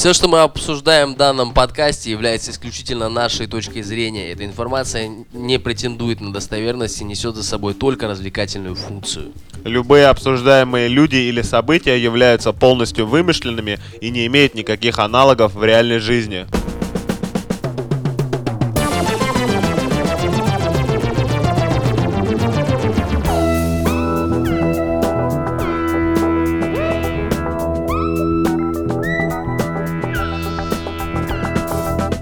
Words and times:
Все, 0.00 0.14
что 0.14 0.28
мы 0.28 0.40
обсуждаем 0.40 1.12
в 1.12 1.18
данном 1.18 1.52
подкасте, 1.52 2.10
является 2.10 2.52
исключительно 2.52 3.10
нашей 3.10 3.46
точкой 3.46 3.82
зрения. 3.82 4.32
Эта 4.32 4.46
информация 4.46 5.10
не 5.34 5.58
претендует 5.58 6.22
на 6.22 6.32
достоверность 6.32 7.02
и 7.02 7.04
несет 7.04 7.36
за 7.36 7.44
собой 7.44 7.74
только 7.74 8.08
развлекательную 8.08 8.76
функцию. 8.76 9.34
Любые 9.62 10.06
обсуждаемые 10.06 10.88
люди 10.88 11.16
или 11.16 11.42
события 11.42 12.02
являются 12.02 12.54
полностью 12.54 13.06
вымышленными 13.06 13.78
и 14.00 14.08
не 14.08 14.24
имеют 14.26 14.54
никаких 14.54 14.98
аналогов 14.98 15.52
в 15.52 15.62
реальной 15.62 15.98
жизни. 15.98 16.46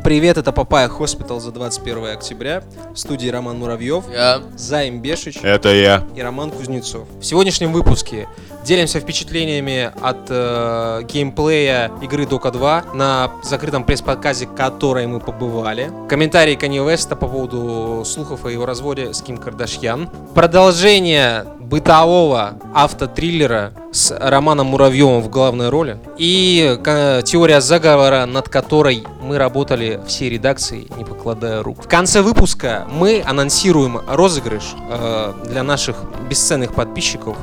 Привет, 0.08 0.38
это 0.38 0.52
Papaya 0.52 0.88
Hospital 0.88 1.38
за 1.38 1.52
21 1.52 2.06
октября. 2.06 2.64
В 2.94 2.96
студии 2.96 3.28
Роман 3.28 3.58
Муравьев, 3.58 4.04
Я... 4.10 4.40
Заим 4.56 5.02
Бешич 5.02 5.36
Это 5.42 5.68
я. 5.68 6.02
и 6.16 6.22
Роман 6.22 6.50
Кузнецов. 6.50 7.06
В 7.20 7.22
сегодняшнем 7.22 7.74
выпуске 7.74 8.26
делимся 8.68 9.00
впечатлениями 9.00 9.90
от 10.02 10.26
э, 10.28 11.00
геймплея 11.08 11.90
игры 12.02 12.26
Дока 12.26 12.50
2 12.50 12.84
на 12.92 13.30
закрытом 13.42 13.82
пресс-показе, 13.82 14.46
которой 14.46 15.06
мы 15.06 15.20
побывали. 15.20 15.90
Комментарии 16.06 16.54
Канье 16.54 16.86
Веста 16.86 17.16
по 17.16 17.28
поводу 17.28 18.04
слухов 18.04 18.44
о 18.44 18.50
его 18.50 18.66
разводе 18.66 19.14
с 19.14 19.22
Ким 19.22 19.38
Кардашьян. 19.38 20.10
Продолжение 20.34 21.46
бытового 21.58 22.58
автотриллера 22.74 23.72
с 23.90 24.14
Романом 24.14 24.66
Муравьевым 24.68 25.22
в 25.22 25.30
главной 25.30 25.70
роли. 25.70 25.98
И 26.18 26.78
э, 26.84 27.22
теория 27.24 27.62
заговора, 27.62 28.26
над 28.26 28.50
которой 28.50 29.06
мы 29.22 29.38
работали 29.38 29.98
всей 30.06 30.28
редакцией, 30.28 30.88
не 30.98 31.06
покладая 31.06 31.62
рук. 31.62 31.84
В 31.84 31.88
конце 31.88 32.20
выпуска 32.20 32.86
мы 32.90 33.24
анонсируем 33.26 33.98
розыгрыш 34.06 34.74
э, 34.90 35.32
для 35.48 35.62
наших 35.62 35.96
бесценных 36.28 36.74
подписчиков. 36.74 37.38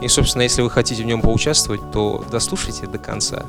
И, 0.00 0.08
собственно, 0.08 0.42
если 0.42 0.62
вы 0.62 0.70
хотите 0.70 1.02
в 1.02 1.06
нем 1.06 1.20
поучаствовать, 1.20 1.80
то 1.90 2.24
дослушайте 2.30 2.86
до 2.86 2.98
конца. 2.98 3.46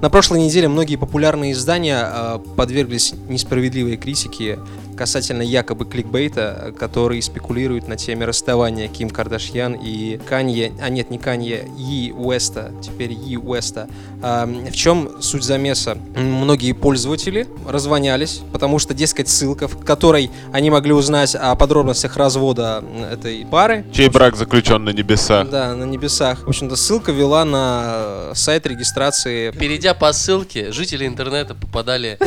На 0.00 0.10
прошлой 0.10 0.40
неделе 0.40 0.66
многие 0.66 0.96
популярные 0.96 1.52
издания 1.52 2.04
э, 2.04 2.38
подверглись 2.56 3.14
несправедливой 3.28 3.96
критике 3.96 4.58
касательно 5.02 5.42
якобы 5.42 5.84
кликбейта, 5.84 6.72
который 6.78 7.20
спекулирует 7.22 7.88
на 7.88 7.96
теме 7.96 8.24
расставания 8.24 8.86
Ким 8.86 9.10
Кардашьян 9.10 9.72
и 9.74 10.16
Канье, 10.18 10.72
а 10.80 10.88
нет, 10.90 11.10
не 11.10 11.18
Канье, 11.18 11.64
Yi 11.76 12.12
Уэста, 12.12 12.70
теперь 12.80 13.10
Yi 13.10 13.36
Уэста. 13.36 13.88
А, 14.22 14.46
в 14.46 14.70
чем 14.76 15.20
суть 15.20 15.42
замеса? 15.42 15.98
Многие 16.14 16.70
пользователи 16.70 17.48
развонялись, 17.66 18.42
потому 18.52 18.78
что, 18.78 18.94
дескать, 18.94 19.28
ссылка, 19.28 19.66
в 19.66 19.84
которой 19.84 20.30
они 20.52 20.70
могли 20.70 20.92
узнать 20.92 21.34
о 21.34 21.56
подробностях 21.56 22.16
развода 22.16 22.84
этой 23.10 23.44
пары, 23.44 23.84
Чей 23.92 24.08
брак 24.08 24.36
заключен 24.36 24.84
на 24.84 24.90
небеса? 24.90 25.42
да, 25.42 25.74
на 25.74 25.82
небесах. 25.82 26.44
В 26.44 26.48
общем-то, 26.48 26.76
ссылка 26.76 27.10
вела 27.10 27.44
на 27.44 28.30
сайт 28.34 28.68
регистрации 28.68 29.50
Перейдя 29.50 29.94
по 29.94 30.12
ссылке, 30.12 30.70
жители 30.70 31.08
интернета 31.08 31.56
попадали 31.56 32.18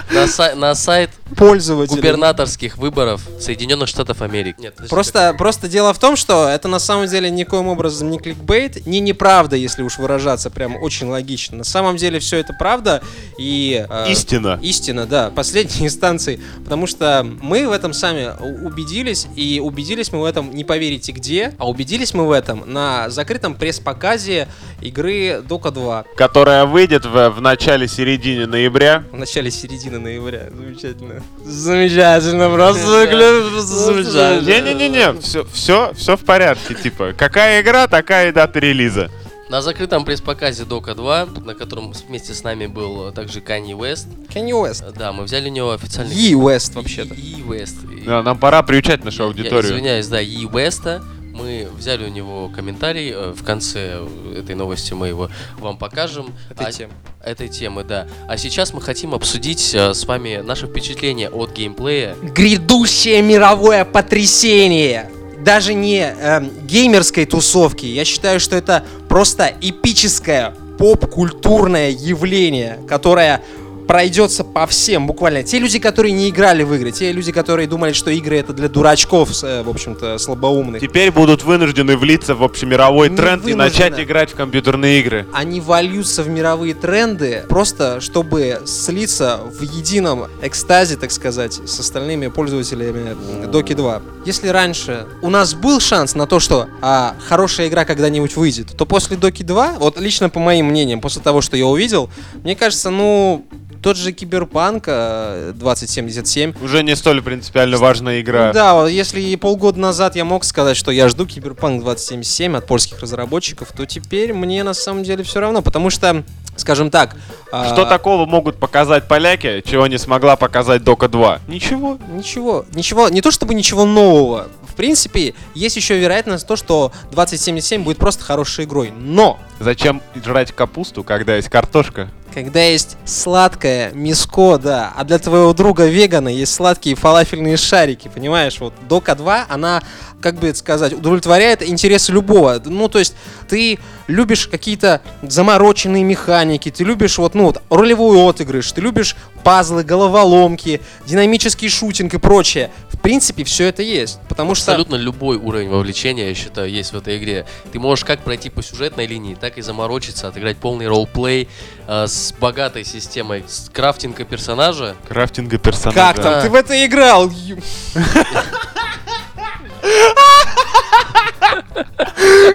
на, 0.13 0.25
сай- 0.27 0.55
на 0.55 0.75
сайт 0.75 1.09
пользователей. 1.35 1.95
губернаторских 1.97 2.77
выборов 2.77 3.21
Соединенных 3.39 3.87
Штатов 3.87 4.21
Америки. 4.21 4.57
Нет, 4.59 4.73
подожди, 4.75 4.89
Просто, 4.93 5.33
просто 5.37 5.67
дело 5.67 5.93
в 5.93 5.99
том, 5.99 6.15
что 6.15 6.47
это 6.47 6.67
на 6.67 6.79
самом 6.79 7.07
деле 7.07 7.29
никоим 7.29 7.67
образом 7.67 8.09
не 8.11 8.19
кликбейт, 8.19 8.85
не 8.85 8.99
неправда, 8.99 9.55
если 9.55 9.81
уж 9.83 9.97
выражаться 9.97 10.49
прям 10.49 10.75
очень 10.81 11.07
логично. 11.07 11.57
На 11.57 11.63
самом 11.63 11.97
деле 11.97 12.19
все 12.19 12.37
это 12.37 12.53
правда 12.53 13.01
и... 13.37 13.85
э, 13.89 14.11
Истина. 14.11 14.59
Истина, 14.61 15.05
да, 15.05 15.29
последней 15.29 15.85
инстанции. 15.87 16.39
Потому 16.63 16.87
что 16.87 17.25
мы 17.41 17.67
в 17.67 17.71
этом 17.71 17.93
сами 17.93 18.31
у- 18.39 18.67
убедились, 18.67 19.27
и 19.35 19.59
убедились 19.63 20.11
мы 20.11 20.19
в 20.21 20.25
этом, 20.25 20.53
не 20.53 20.63
поверите 20.63 21.11
где, 21.13 21.53
а 21.57 21.69
убедились 21.69 22.13
мы 22.13 22.27
в 22.27 22.31
этом 22.31 22.63
на 22.65 23.09
закрытом 23.09 23.55
пресс-показе 23.55 24.47
игры 24.81 25.41
Дока 25.47 25.71
2 25.71 26.05
Которая 26.15 26.65
выйдет 26.65 27.05
в, 27.05 27.29
в 27.29 27.41
начале-середине 27.41 28.45
ноября. 28.47 29.03
в 29.11 29.17
начале 29.17 29.49
середины 29.51 29.99
ноября. 30.01 30.49
Замечательно. 30.55 31.23
Замечательно, 31.43 32.49
просто, 32.49 33.07
просто 33.07 33.61
замечательно. 33.61 34.41
Не-не-не-не, 34.47 35.21
все, 35.21 35.45
все, 35.53 35.93
все 35.95 36.17
в 36.17 36.21
порядке. 36.25 36.75
Типа, 36.75 37.13
какая 37.17 37.61
игра, 37.61 37.87
такая 37.87 38.29
и 38.29 38.31
дата 38.31 38.59
релиза. 38.59 39.09
На 39.49 39.61
закрытом 39.61 40.05
пресс-показе 40.05 40.63
Дока 40.63 40.95
2, 40.95 41.27
на 41.45 41.53
котором 41.55 41.91
вместе 42.07 42.33
с 42.33 42.41
нами 42.43 42.67
был 42.67 43.11
также 43.11 43.41
Канни 43.41 43.73
Уэст, 43.73 44.07
Kanye 44.33 44.51
West. 44.51 44.93
да, 44.97 45.11
мы 45.11 45.25
взяли 45.25 45.49
у 45.49 45.51
него 45.51 45.71
официальный... 45.71 46.15
Yi 46.15 46.31
West, 46.35 46.73
вообще-то. 46.75 47.13
И 47.15 47.43
Уэст. 47.43 47.75
И- 47.93 48.05
Да, 48.05 48.23
нам 48.23 48.37
пора 48.37 48.63
приучать 48.63 49.03
нашу 49.03 49.23
Я 49.23 49.27
аудиторию. 49.27 49.73
извиняюсь, 49.73 50.07
да, 50.07 50.21
И 50.21 50.45
Уэста. 50.45 51.03
Мы 51.33 51.67
взяли 51.77 52.05
у 52.05 52.09
него 52.09 52.49
комментарий. 52.53 53.11
э, 53.13 53.33
В 53.35 53.43
конце 53.43 53.99
этой 54.35 54.55
новости 54.55 54.93
мы 54.93 55.07
его 55.07 55.29
вам 55.57 55.77
покажем. 55.77 56.33
Этой 56.49 56.67
А- 56.67 56.71
темы. 56.71 56.93
Этой 57.23 57.47
темы, 57.49 57.83
да. 57.83 58.07
А 58.27 58.37
сейчас 58.37 58.73
мы 58.73 58.81
хотим 58.81 59.13
обсудить 59.13 59.71
э, 59.73 59.93
с 59.93 60.05
вами 60.05 60.41
наши 60.43 60.67
впечатления 60.67 61.29
от 61.29 61.51
геймплея. 61.53 62.15
Грядущее 62.21 63.21
мировое 63.21 63.85
потрясение. 63.85 65.09
Даже 65.45 65.73
не 65.73 66.01
эм, 66.01 66.49
геймерской 66.67 67.25
тусовки. 67.25 67.85
Я 67.85 68.05
считаю, 68.05 68.39
что 68.39 68.55
это 68.55 68.83
просто 69.09 69.51
эпическое 69.61 70.53
поп-культурное 70.77 71.89
явление, 71.91 72.79
которое 72.87 73.41
пройдется 73.87 74.43
по 74.43 74.65
всем 74.67 75.07
буквально. 75.07 75.43
Те 75.43 75.59
люди, 75.59 75.79
которые 75.79 76.11
не 76.11 76.29
играли 76.29 76.63
в 76.63 76.73
игры, 76.73 76.91
те 76.91 77.11
люди, 77.11 77.31
которые 77.31 77.67
думали, 77.67 77.93
что 77.93 78.09
игры 78.11 78.37
это 78.37 78.53
для 78.53 78.69
дурачков, 78.69 79.29
э, 79.43 79.63
в 79.63 79.69
общем-то, 79.69 80.17
слабоумных. 80.17 80.81
Теперь 80.81 81.11
будут 81.11 81.43
вынуждены 81.43 81.97
влиться 81.97 82.35
в 82.35 82.43
общемировой 82.43 83.09
Не 83.09 83.17
тренд 83.17 83.47
и 83.47 83.53
начать 83.53 83.79
вынуждены. 83.93 84.05
играть 84.05 84.31
в 84.31 84.35
компьютерные 84.35 84.99
игры. 84.99 85.27
они 85.33 85.59
вольются 85.59 86.23
в 86.23 86.29
мировые 86.29 86.73
тренды 86.73 87.43
просто 87.49 87.99
чтобы 88.01 88.61
слиться 88.65 89.39
в 89.57 89.61
едином 89.61 90.27
экстазе, 90.41 90.95
так 90.97 91.11
сказать, 91.11 91.53
с 91.65 91.79
остальными 91.79 92.27
пользователями 92.27 93.15
Доки 93.51 93.73
2. 93.73 94.01
Если 94.25 94.47
раньше 94.49 95.05
у 95.21 95.29
нас 95.29 95.53
был 95.53 95.79
шанс 95.79 96.15
на 96.15 96.27
то, 96.27 96.39
что 96.39 96.67
а, 96.81 97.15
хорошая 97.27 97.67
игра 97.67 97.85
когда-нибудь 97.85 98.35
выйдет, 98.35 98.67
то 98.77 98.85
после 98.85 99.17
Доки 99.17 99.43
2, 99.43 99.73
вот 99.79 99.99
лично 99.99 100.29
по 100.29 100.39
моим 100.39 100.67
мнениям, 100.67 101.01
после 101.01 101.21
того, 101.21 101.41
что 101.41 101.57
я 101.57 101.65
увидел, 101.65 102.09
мне 102.43 102.55
кажется, 102.55 102.89
ну, 102.89 103.45
тот 103.81 103.97
же 103.97 104.11
Киберпанк 104.11 104.85
э, 104.87 105.53
2077 105.55 106.53
Уже 106.61 106.83
не 106.83 106.95
столь 106.95 107.21
принципиально 107.21 107.77
важная 107.77 108.21
игра. 108.21 108.53
да, 108.53 108.87
если 108.87 109.35
полгода 109.35 109.79
назад 109.79 110.15
я 110.15 110.25
мог 110.25 110.43
сказать, 110.43 110.77
что 110.77 110.91
я 110.91 111.09
жду 111.09 111.25
Киберпанк 111.25 111.83
2077 111.83 112.57
от 112.57 112.67
польских 112.67 112.99
разработчиков, 112.99 113.69
то 113.75 113.85
теперь 113.85 114.33
мне 114.33 114.63
на 114.63 114.73
самом 114.73 115.03
деле 115.03 115.23
все 115.23 115.39
равно, 115.39 115.61
потому 115.61 115.89
что, 115.89 116.23
скажем 116.55 116.89
так... 116.89 117.15
Что 117.49 117.81
а, 117.81 117.85
такого 117.85 118.25
могут 118.25 118.57
показать 118.57 119.07
поляки, 119.07 119.61
чего 119.65 119.87
не 119.87 119.97
смогла 119.97 120.37
показать 120.37 120.83
Дока 120.83 121.09
2? 121.09 121.41
Ничего. 121.47 121.97
Ничего, 122.09 122.65
ничего, 122.73 123.09
не 123.09 123.21
то 123.21 123.29
чтобы 123.29 123.53
ничего 123.53 123.85
нового. 123.85 124.47
В 124.81 124.83
принципе, 124.83 125.35
есть 125.53 125.75
еще 125.75 125.99
вероятность 125.99 126.47
то, 126.47 126.55
что 126.55 126.91
2077 127.11 127.83
будет 127.83 127.99
просто 127.99 128.23
хорошей 128.23 128.65
игрой. 128.65 128.89
Но, 128.89 129.39
Зачем 129.59 130.01
жрать 130.25 130.53
капусту, 130.53 131.03
когда 131.03 131.35
есть 131.35 131.49
картошка? 131.49 132.09
когда 132.33 132.63
есть 132.63 132.97
сладкое 133.05 133.91
миско, 133.91 134.57
да, 134.57 134.93
а 134.95 135.03
для 135.03 135.19
твоего 135.19 135.53
друга 135.53 135.85
вегана 135.85 136.29
есть 136.29 136.53
сладкие 136.53 136.95
фалафельные 136.95 137.57
шарики, 137.57 138.09
понимаешь? 138.13 138.57
Вот 138.59 138.73
Дока 138.87 139.15
2, 139.15 139.47
она, 139.49 139.81
как 140.21 140.35
бы 140.35 140.47
это 140.47 140.57
сказать, 140.57 140.93
удовлетворяет 140.93 141.61
интересы 141.61 142.11
любого. 142.11 142.61
Ну, 142.63 142.87
то 142.87 142.99
есть, 142.99 143.15
ты 143.49 143.79
любишь 144.07 144.47
какие-то 144.47 145.01
замороченные 145.21 146.03
механики, 146.03 146.71
ты 146.71 146.83
любишь 146.83 147.17
вот, 147.17 147.35
ну, 147.35 147.45
вот, 147.45 147.61
ролевой 147.69 148.17
отыгрыш, 148.29 148.71
ты 148.71 148.81
любишь 148.81 149.15
пазлы, 149.43 149.83
головоломки, 149.83 150.81
динамический 151.05 151.69
шутинг 151.69 152.13
и 152.13 152.17
прочее. 152.17 152.71
В 153.01 153.03
принципе, 153.03 153.43
все 153.43 153.65
это 153.65 153.81
есть, 153.81 154.19
потому 154.29 154.53
что... 154.53 154.73
Абсолютно 154.73 154.93
любой 154.93 155.37
уровень 155.37 155.69
вовлечения, 155.69 156.27
я 156.29 156.35
считаю, 156.35 156.69
есть 156.69 156.93
в 156.93 156.95
этой 156.95 157.17
игре. 157.17 157.47
Ты 157.71 157.79
можешь 157.79 158.05
как 158.05 158.19
пройти 158.19 158.51
по 158.51 158.61
сюжетной 158.61 159.07
линии, 159.07 159.33
так 159.33 159.57
и 159.57 159.63
заморочиться, 159.63 160.27
отыграть 160.27 160.57
полный 160.57 160.87
ролплей 160.87 161.49
э, 161.87 162.05
с 162.05 162.31
богатой 162.39 162.85
системой 162.85 163.43
с 163.47 163.71
крафтинга 163.73 164.23
персонажа. 164.23 164.95
Крафтинга 165.07 165.57
персонажа. 165.57 165.99
Как 165.99 166.15
там? 166.17 166.33
Да. 166.33 166.41
Ты 166.43 166.51
в 166.51 166.53
это 166.53 166.85
играл? 166.85 167.31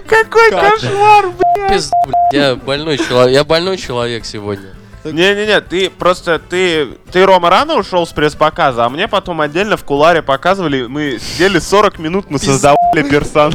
Какой 0.07 0.49
Как? 0.49 0.75
кошмар, 0.75 1.25
блядь, 1.67 1.89
я 2.31 2.55
больной 2.55 2.97
человек, 2.97 3.33
я 3.33 3.43
больной 3.43 3.75
человек 3.75 4.23
сегодня. 4.23 4.76
Не-не-не, 5.11 5.61
ты 5.61 5.89
просто, 5.89 6.39
ты, 6.39 6.87
ты, 7.11 7.25
Рома, 7.25 7.49
рано 7.49 7.75
ушел 7.75 8.05
с 8.05 8.11
пресс-показа, 8.11 8.85
а 8.85 8.89
мне 8.89 9.07
потом 9.07 9.41
отдельно 9.41 9.77
в 9.77 9.83
куларе 9.83 10.21
показывали, 10.21 10.87
мы 10.87 11.19
сидели 11.19 11.59
40 11.59 11.99
минут, 11.99 12.25
мы 12.29 12.39
создавали 12.39 13.03
персон. 13.09 13.53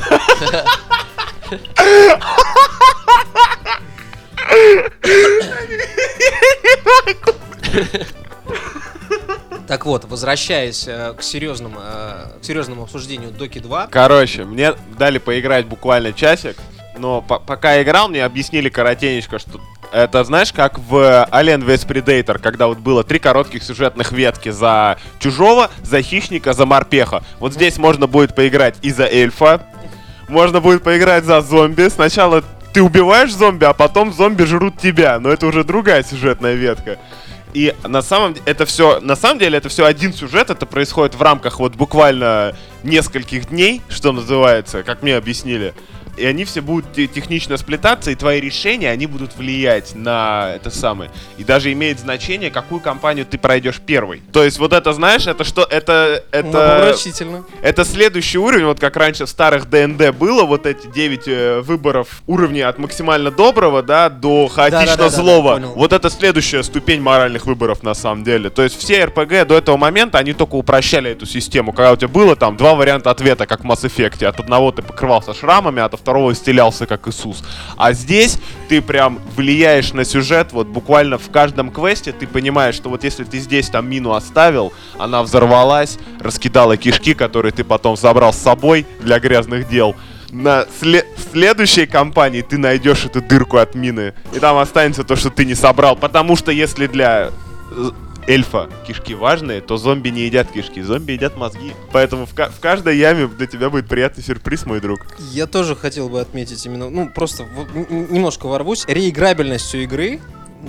Так 9.66 9.86
вот, 9.86 10.04
возвращаясь 10.04 10.86
э, 10.86 11.14
к 11.16 11.22
серьезному, 11.22 11.78
э, 11.82 12.38
к 12.40 12.44
серьезному 12.44 12.82
обсуждению 12.82 13.30
Доки 13.30 13.58
2, 13.58 13.86
Короче, 13.90 14.44
мне 14.44 14.74
дали 14.98 15.18
поиграть 15.18 15.66
буквально 15.66 16.12
часик, 16.12 16.56
но 16.98 17.22
по- 17.22 17.38
пока 17.38 17.74
я 17.74 17.82
играл, 17.82 18.08
мне 18.08 18.24
объяснили 18.24 18.68
коротенечко, 18.68 19.38
что 19.38 19.60
это, 19.92 20.24
знаешь, 20.24 20.52
как 20.52 20.78
в 20.78 21.28
Alien 21.30 21.64
vs 21.64 21.86
Predator, 21.86 22.38
когда 22.38 22.66
вот 22.66 22.78
было 22.78 23.04
три 23.04 23.18
коротких 23.18 23.62
сюжетных 23.62 24.12
ветки 24.12 24.48
за 24.48 24.98
чужого, 25.18 25.70
за 25.82 26.02
хищника, 26.02 26.52
за 26.52 26.66
морпеха. 26.66 27.22
Вот 27.38 27.52
здесь 27.52 27.78
можно 27.78 28.06
будет 28.06 28.34
поиграть 28.34 28.76
и 28.82 28.90
за 28.90 29.04
эльфа, 29.04 29.66
можно 30.28 30.60
будет 30.60 30.82
поиграть 30.82 31.24
за 31.24 31.40
зомби. 31.42 31.88
Сначала 31.88 32.42
ты 32.72 32.82
убиваешь 32.82 33.34
зомби, 33.34 33.64
а 33.64 33.74
потом 33.74 34.12
зомби 34.12 34.44
жрут 34.44 34.78
тебя, 34.78 35.20
но 35.20 35.30
это 35.30 35.46
уже 35.46 35.62
другая 35.62 36.02
сюжетная 36.02 36.54
ветка. 36.54 36.98
И 37.52 37.74
на 37.84 38.00
самом 38.00 38.32
деле 38.32 38.46
это 38.46 38.64
все, 38.64 38.98
на 39.00 39.14
самом 39.14 39.38
деле 39.38 39.58
это 39.58 39.68
все 39.68 39.84
один 39.84 40.14
сюжет, 40.14 40.48
это 40.48 40.64
происходит 40.64 41.14
в 41.14 41.20
рамках 41.20 41.60
вот 41.60 41.74
буквально 41.74 42.56
нескольких 42.82 43.50
дней, 43.50 43.82
что 43.90 44.12
называется, 44.12 44.82
как 44.82 45.02
мне 45.02 45.16
объяснили. 45.16 45.74
И 46.16 46.24
они 46.24 46.44
все 46.44 46.60
будут 46.60 46.92
те- 46.92 47.06
технично 47.06 47.56
сплетаться, 47.56 48.10
и 48.10 48.14
твои 48.14 48.40
решения, 48.40 48.90
они 48.90 49.06
будут 49.06 49.36
влиять 49.36 49.94
на 49.94 50.52
это 50.54 50.70
самое. 50.70 51.10
И 51.38 51.44
даже 51.44 51.72
имеет 51.72 51.98
значение, 51.98 52.50
какую 52.50 52.80
компанию 52.80 53.24
ты 53.24 53.38
пройдешь 53.38 53.80
первый. 53.84 54.22
То 54.32 54.44
есть 54.44 54.58
вот 54.58 54.72
это, 54.72 54.92
знаешь, 54.92 55.26
это 55.26 55.44
что, 55.44 55.62
это, 55.62 56.24
это... 56.30 56.46
Многообразительно. 56.48 57.44
Это 57.62 57.84
следующий 57.84 58.38
уровень, 58.38 58.66
вот 58.66 58.80
как 58.80 58.96
раньше 58.96 59.26
в 59.26 59.28
старых 59.28 59.70
ДНД 59.70 60.10
было, 60.10 60.44
вот 60.44 60.66
эти 60.66 60.86
9 60.86 61.64
выборов 61.64 62.22
уровней 62.26 62.62
от 62.62 62.78
максимально 62.78 63.30
доброго, 63.30 63.82
да, 63.82 64.08
до 64.08 64.48
хаотично 64.48 65.08
злого. 65.08 65.54
понял. 65.54 65.72
вот 65.74 65.92
это 65.92 66.10
следующая 66.10 66.62
ступень 66.62 67.00
моральных 67.00 67.46
выборов 67.46 67.82
на 67.82 67.94
самом 67.94 68.24
деле. 68.24 68.50
То 68.50 68.62
есть 68.62 68.78
все 68.78 69.04
РПГ 69.04 69.46
до 69.46 69.56
этого 69.56 69.76
момента, 69.76 70.18
они 70.18 70.32
только 70.32 70.56
упрощали 70.56 71.10
эту 71.10 71.26
систему. 71.26 71.72
Когда 71.72 71.92
у 71.92 71.96
тебя 71.96 72.08
было 72.08 72.36
там 72.36 72.56
два 72.56 72.74
варианта 72.74 73.10
ответа, 73.10 73.46
как 73.46 73.64
в 73.64 73.66
Mass 73.66 73.82
Effect. 73.84 74.24
От 74.24 74.40
одного 74.40 74.72
ты 74.72 74.82
покрывался 74.82 75.34
шрамами, 75.34 75.80
от 75.80 75.94
второго 76.02 76.32
исцелялся, 76.32 76.86
как 76.86 77.06
Иисус. 77.08 77.44
А 77.76 77.92
здесь 77.92 78.38
ты 78.68 78.82
прям 78.82 79.20
влияешь 79.36 79.92
на 79.92 80.04
сюжет, 80.04 80.52
вот 80.52 80.66
буквально 80.66 81.16
в 81.16 81.30
каждом 81.30 81.70
квесте 81.70 82.12
ты 82.12 82.26
понимаешь, 82.26 82.74
что 82.74 82.88
вот 82.88 83.04
если 83.04 83.24
ты 83.24 83.38
здесь 83.38 83.68
там 83.70 83.88
мину 83.88 84.12
оставил, 84.12 84.72
она 84.98 85.22
взорвалась, 85.22 85.98
раскидала 86.20 86.76
кишки, 86.76 87.14
которые 87.14 87.52
ты 87.52 87.62
потом 87.64 87.96
забрал 87.96 88.32
с 88.32 88.38
собой 88.38 88.84
для 89.00 89.18
грязных 89.20 89.68
дел. 89.68 89.94
На 90.30 90.64
сле- 90.80 91.04
следующей 91.30 91.86
кампании 91.86 92.40
ты 92.42 92.58
найдешь 92.58 93.04
эту 93.04 93.20
дырку 93.20 93.58
от 93.58 93.74
мины, 93.74 94.14
и 94.34 94.38
там 94.38 94.56
останется 94.56 95.04
то, 95.04 95.14
что 95.14 95.30
ты 95.30 95.44
не 95.44 95.54
собрал. 95.54 95.94
Потому 95.94 96.36
что 96.36 96.50
если 96.50 96.86
для 96.86 97.30
э, 97.70 97.90
эльфа 98.26 98.68
кишки 98.86 99.14
важные, 99.14 99.60
то 99.60 99.76
зомби 99.76 100.08
не 100.10 100.22
едят 100.22 100.50
кишки, 100.50 100.80
зомби 100.82 101.12
едят 101.12 101.36
мозги. 101.36 101.72
Поэтому 101.92 102.26
в, 102.26 102.34
ка- 102.34 102.50
в 102.50 102.60
каждой 102.60 102.96
яме 102.96 103.26
для 103.26 103.46
тебя 103.46 103.70
будет 103.70 103.88
приятный 103.88 104.22
сюрприз, 104.22 104.66
мой 104.66 104.80
друг. 104.80 105.00
Я 105.32 105.46
тоже 105.46 105.74
хотел 105.76 106.08
бы 106.08 106.20
отметить 106.20 106.64
именно, 106.66 106.88
ну, 106.90 107.08
просто 107.08 107.44
немножко 107.90 108.46
ворвусь. 108.46 108.84
Реиграбельность 108.86 109.74
у 109.74 109.78
игры 109.78 110.20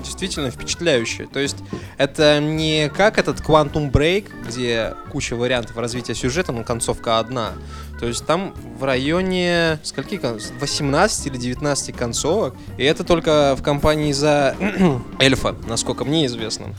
действительно 0.04 0.50
впечатляющая. 0.50 1.28
То 1.28 1.40
есть 1.40 1.58
это 2.00 2.40
не 2.40 2.90
как 2.90 3.20
этот 3.20 3.42
Quantum 3.42 3.92
Break, 3.92 4.26
где 4.48 4.96
куча 5.12 5.36
вариантов 5.36 5.78
развития 5.78 6.16
сюжета, 6.16 6.52
но 6.52 6.64
концовка 6.64 7.20
одна. 7.20 7.52
То 8.00 8.08
есть 8.08 8.26
там 8.26 8.56
в 8.80 8.84
районе 8.84 9.80
скольки, 9.84 10.18
кон- 10.18 10.40
18 10.60 11.28
или 11.28 11.38
19 11.38 11.96
концовок, 11.96 12.56
и 12.80 12.84
это 12.84 13.04
только 13.04 13.56
в 13.56 13.62
компании 13.62 14.12
за 14.14 14.56
эльфа, 15.20 15.56
насколько 15.68 16.04
мне 16.06 16.26
известно. 16.26 16.74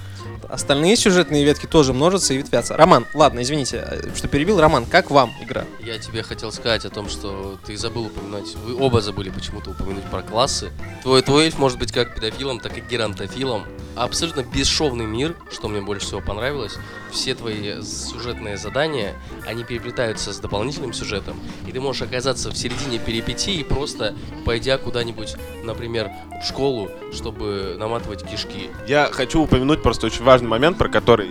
Остальные 0.48 0.96
сюжетные 0.96 1.44
ветки 1.44 1.66
тоже 1.66 1.92
множатся 1.92 2.34
и 2.34 2.36
ветвятся. 2.36 2.76
Роман, 2.76 3.06
ладно, 3.14 3.42
извините, 3.42 3.86
э, 3.88 4.14
что 4.14 4.28
перебил. 4.28 4.60
Роман, 4.60 4.86
как 4.86 5.10
вам 5.10 5.32
игра? 5.40 5.64
Я 5.80 5.98
тебе 5.98 6.22
хотел 6.22 6.52
сказать 6.52 6.84
о 6.84 6.90
том, 6.90 7.08
что 7.08 7.58
ты 7.66 7.76
забыл 7.76 8.06
упоминать, 8.06 8.54
вы 8.56 8.76
оба 8.80 9.00
забыли 9.00 9.30
почему-то 9.30 9.70
упомянуть 9.70 10.04
про 10.04 10.22
классы. 10.22 10.70
Твой, 11.02 11.22
твой 11.22 11.44
эльф 11.44 11.58
может 11.58 11.78
быть 11.78 11.92
как 11.92 12.14
педофилом, 12.14 12.60
так 12.60 12.76
и 12.78 12.80
геронтофилом. 12.80 13.64
Абсолютно 13.96 14.42
бесшовный 14.42 15.06
мир, 15.06 15.36
что 15.52 15.68
мне 15.68 15.80
больше 15.80 16.06
всего 16.06 16.20
понравилось. 16.20 16.76
Все 17.12 17.34
твои 17.34 17.80
сюжетные 17.82 18.56
задания, 18.56 19.14
они 19.46 19.64
переплетаются 19.64 20.32
с 20.32 20.38
дополнительным 20.38 20.92
сюжетом, 20.92 21.38
и 21.66 21.72
ты 21.72 21.80
можешь 21.80 22.02
оказаться 22.02 22.50
в 22.50 22.56
середине 22.56 22.98
перипетии, 22.98 23.62
просто 23.62 24.14
пойдя 24.44 24.78
куда-нибудь, 24.78 25.36
например, 25.62 26.10
в 26.42 26.46
школу, 26.46 26.90
чтобы 27.12 27.76
наматывать 27.78 28.24
кишки. 28.28 28.70
Я 28.88 29.08
хочу 29.12 29.42
упомянуть 29.42 29.82
просто 29.82 30.06
очень 30.06 30.24
важный 30.24 30.48
момент, 30.48 30.76
про 30.76 30.88
который 30.88 31.30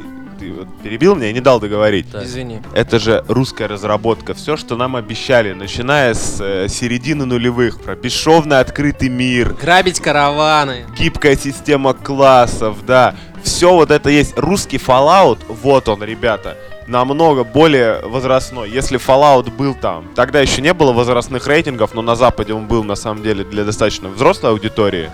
ты 0.52 0.84
перебил 0.84 1.16
меня 1.16 1.30
и 1.30 1.34
не 1.34 1.40
дал 1.42 1.60
договорить. 1.60 2.10
Да. 2.12 2.24
Извини. 2.24 2.62
Это 2.74 3.00
же 3.00 3.24
русская 3.28 3.68
разработка. 3.68 4.34
Все, 4.34 4.58
что 4.58 4.76
нам 4.76 4.96
обещали, 4.96 5.54
начиная 5.54 6.14
с 6.14 6.40
э, 6.42 6.68
середины 6.68 7.26
нулевых, 7.26 7.82
про 7.82 7.96
бесшовный 7.96 8.60
открытый 8.60 9.10
мир, 9.10 9.54
Грабить 9.54 10.00
караваны. 10.00 10.86
гибкая 10.98 11.36
система 11.36 11.94
классов, 11.94 12.86
да. 12.86 13.16
Все 13.44 13.74
вот 13.74 13.92
это 13.92 14.10
есть. 14.10 14.38
Русский 14.38 14.78
Fallout, 14.78 15.40
вот 15.48 15.90
он, 15.90 16.02
ребята, 16.04 16.58
намного 16.88 17.44
более 17.44 18.00
возрастной. 18.04 18.70
Если 18.70 19.00
Fallout 19.00 19.52
был 19.52 19.74
там, 19.76 20.06
тогда 20.16 20.40
еще 20.42 20.62
не 20.62 20.74
было 20.74 20.92
возрастных 20.94 21.48
рейтингов, 21.48 21.94
но 21.94 22.02
на 22.02 22.16
Западе 22.16 22.54
он 22.54 22.68
был 22.68 22.84
на 22.84 22.96
самом 22.96 23.22
деле 23.24 23.44
для 23.44 23.64
достаточно 23.64 24.10
взрослой 24.10 24.52
аудитории, 24.52 25.10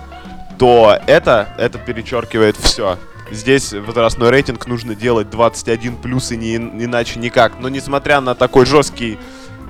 то 0.58 0.98
это, 1.08 1.50
это 1.58 1.78
перечеркивает 1.80 2.58
все. 2.58 2.98
Здесь 3.32 3.74
возрастной 3.74 4.30
рейтинг 4.30 4.66
нужно 4.68 4.96
делать 4.96 5.30
21 5.30 5.98
плюс 5.98 6.32
и 6.32 6.38
не, 6.38 6.56
иначе 6.56 7.20
никак. 7.20 7.60
Но 7.60 7.70
несмотря 7.70 8.22
на 8.22 8.36
такой 8.36 8.66
жесткий 8.66 9.18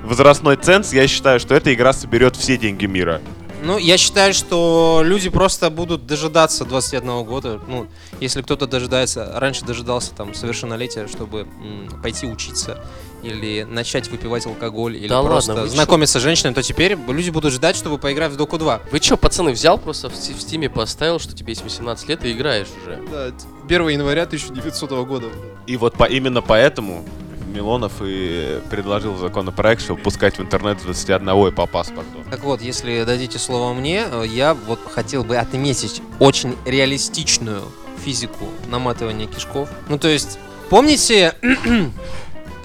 возрастной 0.02 0.56
ценз, 0.56 0.92
я 0.92 1.06
считаю, 1.06 1.40
что 1.40 1.54
эта 1.54 1.72
игра 1.74 1.92
соберет 1.92 2.36
все 2.36 2.56
деньги 2.56 2.86
мира. 2.86 3.20
Ну, 3.62 3.76
я 3.76 3.98
считаю, 3.98 4.32
что 4.32 5.02
люди 5.04 5.28
просто 5.28 5.68
будут 5.68 6.06
дожидаться 6.06 6.64
21 6.64 7.24
года. 7.24 7.60
Ну, 7.68 7.88
если 8.18 8.40
кто-то 8.40 8.66
дожидается, 8.66 9.32
раньше 9.38 9.66
дожидался 9.66 10.14
там 10.14 10.32
совершеннолетия, 10.32 11.06
чтобы 11.08 11.40
м, 11.40 11.88
пойти 12.02 12.26
учиться 12.26 12.82
или 13.22 13.62
начать 13.64 14.08
выпивать 14.08 14.46
алкоголь, 14.46 14.96
или 14.96 15.08
Да 15.08 15.16
ладно, 15.20 15.30
просто 15.30 15.54
чё? 15.54 15.66
знакомиться 15.68 16.18
с 16.20 16.22
женщинами, 16.22 16.54
то 16.54 16.62
теперь 16.62 16.96
люди 17.08 17.30
будут 17.30 17.52
ждать, 17.52 17.76
чтобы 17.76 17.98
поиграть 17.98 18.32
в 18.32 18.36
Доку 18.36 18.58
2. 18.58 18.80
Вы 18.90 19.00
чё, 19.00 19.16
пацаны, 19.16 19.52
взял 19.52 19.78
просто 19.78 20.08
в, 20.08 20.14
Сти- 20.14 20.34
в 20.34 20.40
стиме 20.40 20.68
поставил, 20.70 21.18
что 21.18 21.34
тебе 21.34 21.52
есть 21.52 21.62
18 21.62 22.08
лет 22.08 22.24
и 22.24 22.32
играешь 22.32 22.68
уже? 22.82 22.98
Да, 23.10 23.30
1 23.66 23.88
января 23.88 24.22
1900 24.22 24.90
года. 25.06 25.26
И 25.66 25.76
вот 25.76 25.94
по, 25.94 26.04
именно 26.04 26.42
поэтому 26.42 27.04
Милонов 27.52 27.94
и 28.00 28.60
предложил 28.70 29.16
законопроект, 29.16 29.82
чтобы 29.82 30.00
пускать 30.00 30.38
в 30.38 30.40
интернет 30.42 30.80
с 30.80 30.84
21 30.84 31.48
и 31.48 31.50
по 31.50 31.66
паспорту. 31.66 32.18
Так 32.30 32.44
вот, 32.44 32.62
если 32.62 33.02
дадите 33.04 33.38
слово 33.40 33.74
мне, 33.74 34.04
э, 34.10 34.24
я 34.26 34.54
вот 34.54 34.78
хотел 34.92 35.24
бы 35.24 35.36
отметить 35.36 36.00
очень 36.20 36.54
реалистичную 36.64 37.62
физику 38.04 38.46
наматывания 38.70 39.26
кишков. 39.26 39.68
Ну, 39.88 39.98
то 39.98 40.06
есть, 40.08 40.38
помните... 40.68 41.34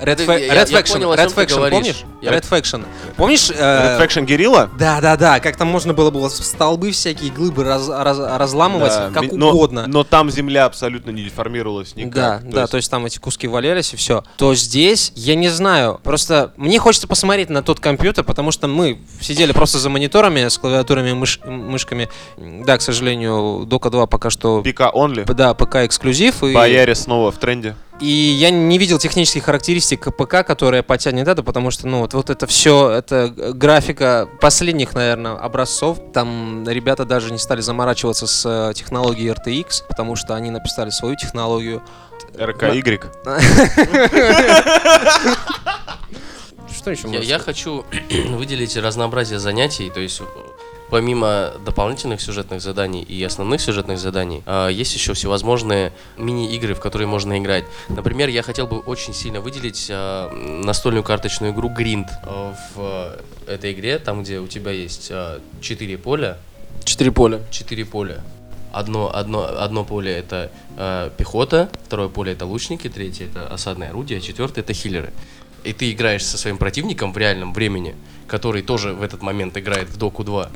Red, 0.01 0.17
Fa- 0.25 0.39
я- 0.45 0.53
Red 0.53 0.71
я 0.71 0.79
Faction, 0.79 0.93
понял, 0.93 1.11
о 1.11 1.15
Red 1.15 1.19
чем 1.21 1.29
ты 1.31 1.41
Faction, 1.41 1.55
говоришь. 1.55 1.73
помнишь? 1.79 2.03
Я- 2.21 2.31
Red 2.31 2.49
Faction. 2.49 2.85
Помнишь? 3.15 3.49
э, 3.49 3.53
Red 3.53 4.01
Faction 4.01 4.25
Guerrilla? 4.25 4.69
Да, 4.77 4.99
да, 5.01 5.15
да, 5.15 5.39
как 5.39 5.55
там 5.55 5.67
можно 5.69 5.93
было 5.93 6.11
было 6.11 6.27
столбы 6.29 6.91
всякие, 6.91 7.31
глыбы 7.31 7.63
раз- 7.63 7.87
раз- 7.89 8.19
разламывать 8.19 8.91
Да, 8.91 9.11
как 9.13 9.23
ми- 9.23 9.29
но, 9.37 9.49
угодно. 9.51 9.85
Но 9.87 10.03
там 10.03 10.29
земля 10.29 10.65
абсолютно 10.65 11.11
не 11.11 11.23
деформировалась 11.23 11.95
никак. 11.95 12.13
Да, 12.13 12.39
То 12.39 12.51
да, 12.55 12.59
есть 12.61 12.71
то 12.71 12.77
есть 12.77 12.91
там 12.91 13.05
эти 13.05 13.19
куски 13.19 13.47
валялись 13.47 13.93
и 13.93 13.97
все. 13.97 14.23
То 14.37 14.53
здесь, 14.55 15.11
я 15.15 15.35
не 15.35 15.49
знаю, 15.49 15.99
просто 16.03 16.51
мне 16.57 16.77
хочется 16.79 17.07
посмотреть 17.07 17.49
на 17.49 17.63
тот 17.63 17.79
компьютер, 17.79 18.23
потому 18.23 18.51
что 18.51 18.67
мы 18.67 18.99
сидели 19.21 19.51
просто 19.53 19.79
за 19.79 19.89
мониторами 19.89 20.47
с 20.47 20.57
клавиатурами 20.57 21.09
и 21.09 21.13
мыш- 21.13 21.45
мышками. 21.49 22.09
Да, 22.37 22.77
к 22.77 22.81
сожалению, 22.81 23.65
Дока 23.65 23.89
2 23.89 24.07
пока 24.07 24.29
что... 24.29 24.61
Пика 24.61 24.91
only. 24.93 25.31
Да, 25.33 25.53
ПК 25.53 25.77
эксклюзив. 25.85 26.43
И, 26.43 26.53
Бояре 26.53 26.95
снова 26.95 27.31
в 27.31 27.37
тренде. 27.37 27.75
И 27.99 28.07
я 28.07 28.49
не 28.49 28.77
видел 28.77 28.99
технических 28.99 29.43
характеристик 29.43 30.15
ПК, 30.15 30.45
которая 30.45 30.83
потянет 30.83 31.27
это, 31.27 31.43
потому 31.43 31.71
что, 31.71 31.87
ну, 31.87 31.99
вот, 31.99 32.13
вот 32.13 32.29
это 32.29 32.45
все, 32.45 32.91
это 32.91 33.29
графика 33.29 34.27
последних, 34.41 34.93
наверное, 34.93 35.37
образцов. 35.37 35.99
Там 36.13 36.67
ребята 36.67 37.05
даже 37.05 37.31
не 37.31 37.37
стали 37.37 37.61
заморачиваться 37.61 38.27
с 38.27 38.45
э, 38.45 38.73
технологией 38.73 39.33
RTX, 39.33 39.83
потому 39.87 40.15
что 40.15 40.35
они 40.35 40.51
написали 40.51 40.89
свою 40.89 41.15
технологию. 41.15 41.81
РКY. 42.37 43.03
Что 46.75 46.91
еще 46.91 47.09
Я, 47.09 47.19
я 47.19 47.39
хочу 47.39 47.85
выделить 48.29 48.75
разнообразие 48.77 49.39
занятий, 49.39 49.89
то 49.89 50.01
есть 50.01 50.21
э, 50.21 50.23
помимо 50.89 51.53
дополнительных 51.65 52.21
сюжетных 52.21 52.61
заданий 52.61 53.01
и 53.01 53.23
основных 53.23 53.61
сюжетных 53.61 53.99
заданий, 53.99 54.43
а, 54.45 54.67
есть 54.69 54.93
еще 54.93 55.13
всевозможные 55.13 55.91
мини-игры, 56.17 56.75
в 56.75 56.79
которые 56.79 57.07
можно 57.07 57.37
играть. 57.39 57.65
Например, 57.89 58.29
я 58.29 58.43
хотел 58.43 58.67
бы 58.67 58.79
очень 58.79 59.13
сильно 59.13 59.41
выделить 59.41 59.87
а, 59.91 60.31
настольную 60.31 61.03
карточную 61.03 61.53
игру 61.53 61.69
Grind 61.69 62.07
а, 62.23 62.55
в 62.75 63.17
этой 63.47 63.73
игре, 63.73 63.99
там, 63.99 64.23
где 64.23 64.39
у 64.39 64.47
тебя 64.47 64.71
есть 64.71 65.11
четыре 65.61 65.97
поля, 65.97 66.37
Четыре 66.83 67.11
поля. 67.11 67.41
четыре 67.51 67.85
поля. 67.85 68.21
Одно, 68.71 69.09
одно, 69.13 69.45
одно 69.45 69.85
поле 69.85 70.11
это 70.11 70.51
э, 70.77 71.09
пехота, 71.17 71.69
второе 71.85 72.09
поле 72.09 72.33
это 72.33 72.45
лучники, 72.45 72.89
третье 72.89 73.27
это 73.27 73.47
осадное 73.47 73.89
орудие, 73.89 74.19
четвертое 74.19 74.61
это 74.61 74.73
хиллеры. 74.73 75.13
И 75.63 75.71
ты 75.71 75.91
играешь 75.91 76.25
со 76.25 76.37
своим 76.37 76.57
противником 76.57 77.13
в 77.13 77.17
реальном 77.17 77.53
времени, 77.53 77.95
который 78.27 78.61
тоже 78.61 78.93
в 78.93 79.01
этот 79.01 79.21
момент 79.21 79.57
играет 79.57 79.87
в 79.89 79.97
Доку 79.97 80.23
2. 80.23 80.49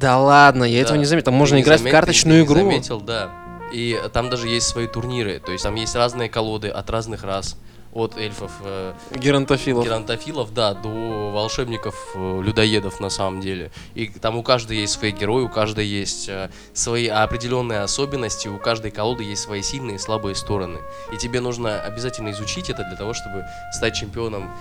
Да 0.00 0.18
ладно, 0.18 0.64
я 0.64 0.80
этого 0.80 0.94
Да. 0.96 0.98
не 0.98 1.04
заметил. 1.04 1.26
Там 1.26 1.34
Ты 1.34 1.38
можно 1.38 1.60
играть 1.60 1.80
в 1.80 1.82
заметил, 1.82 1.98
карточную 1.98 2.34
ты 2.36 2.40
не 2.40 2.46
игру. 2.58 2.70
заметил, 2.70 3.00
да. 3.00 3.30
И 3.72 4.00
там 4.12 4.30
даже 4.30 4.48
есть 4.48 4.66
свои 4.66 4.86
турниры, 4.86 5.38
то 5.44 5.52
есть 5.52 5.62
там 5.64 5.74
есть 5.76 5.94
разные 5.94 6.28
колоды 6.28 6.68
от 6.68 6.88
разных 6.90 7.22
рас. 7.22 7.56
От 7.92 8.16
эльфов, 8.16 8.52
э, 8.64 8.92
Геронтофилов. 9.16 9.84
геронтофилов, 9.84 10.54
да, 10.54 10.74
до 10.74 11.32
волшебников, 11.32 11.96
э, 12.14 12.40
людоедов 12.40 13.00
на 13.00 13.10
самом 13.10 13.40
деле. 13.40 13.72
И 13.96 14.06
там 14.06 14.36
у 14.36 14.44
каждой 14.44 14.76
есть 14.76 14.92
свои 14.92 15.10
герои, 15.10 15.42
у 15.42 15.48
каждой 15.48 15.86
есть 15.86 16.28
э, 16.28 16.50
свои 16.72 17.08
определенные 17.08 17.80
особенности, 17.80 18.46
у 18.46 18.58
каждой 18.58 18.92
колоды 18.92 19.24
есть 19.24 19.42
свои 19.42 19.60
сильные 19.62 19.96
и 19.96 19.98
слабые 19.98 20.36
стороны. 20.36 20.78
И 21.12 21.16
тебе 21.16 21.40
нужно 21.40 21.80
обязательно 21.80 22.30
изучить 22.30 22.70
это 22.70 22.84
для 22.84 22.96
того, 22.96 23.12
чтобы 23.12 23.44
стать 23.72 23.96
чемпионом 23.96 24.52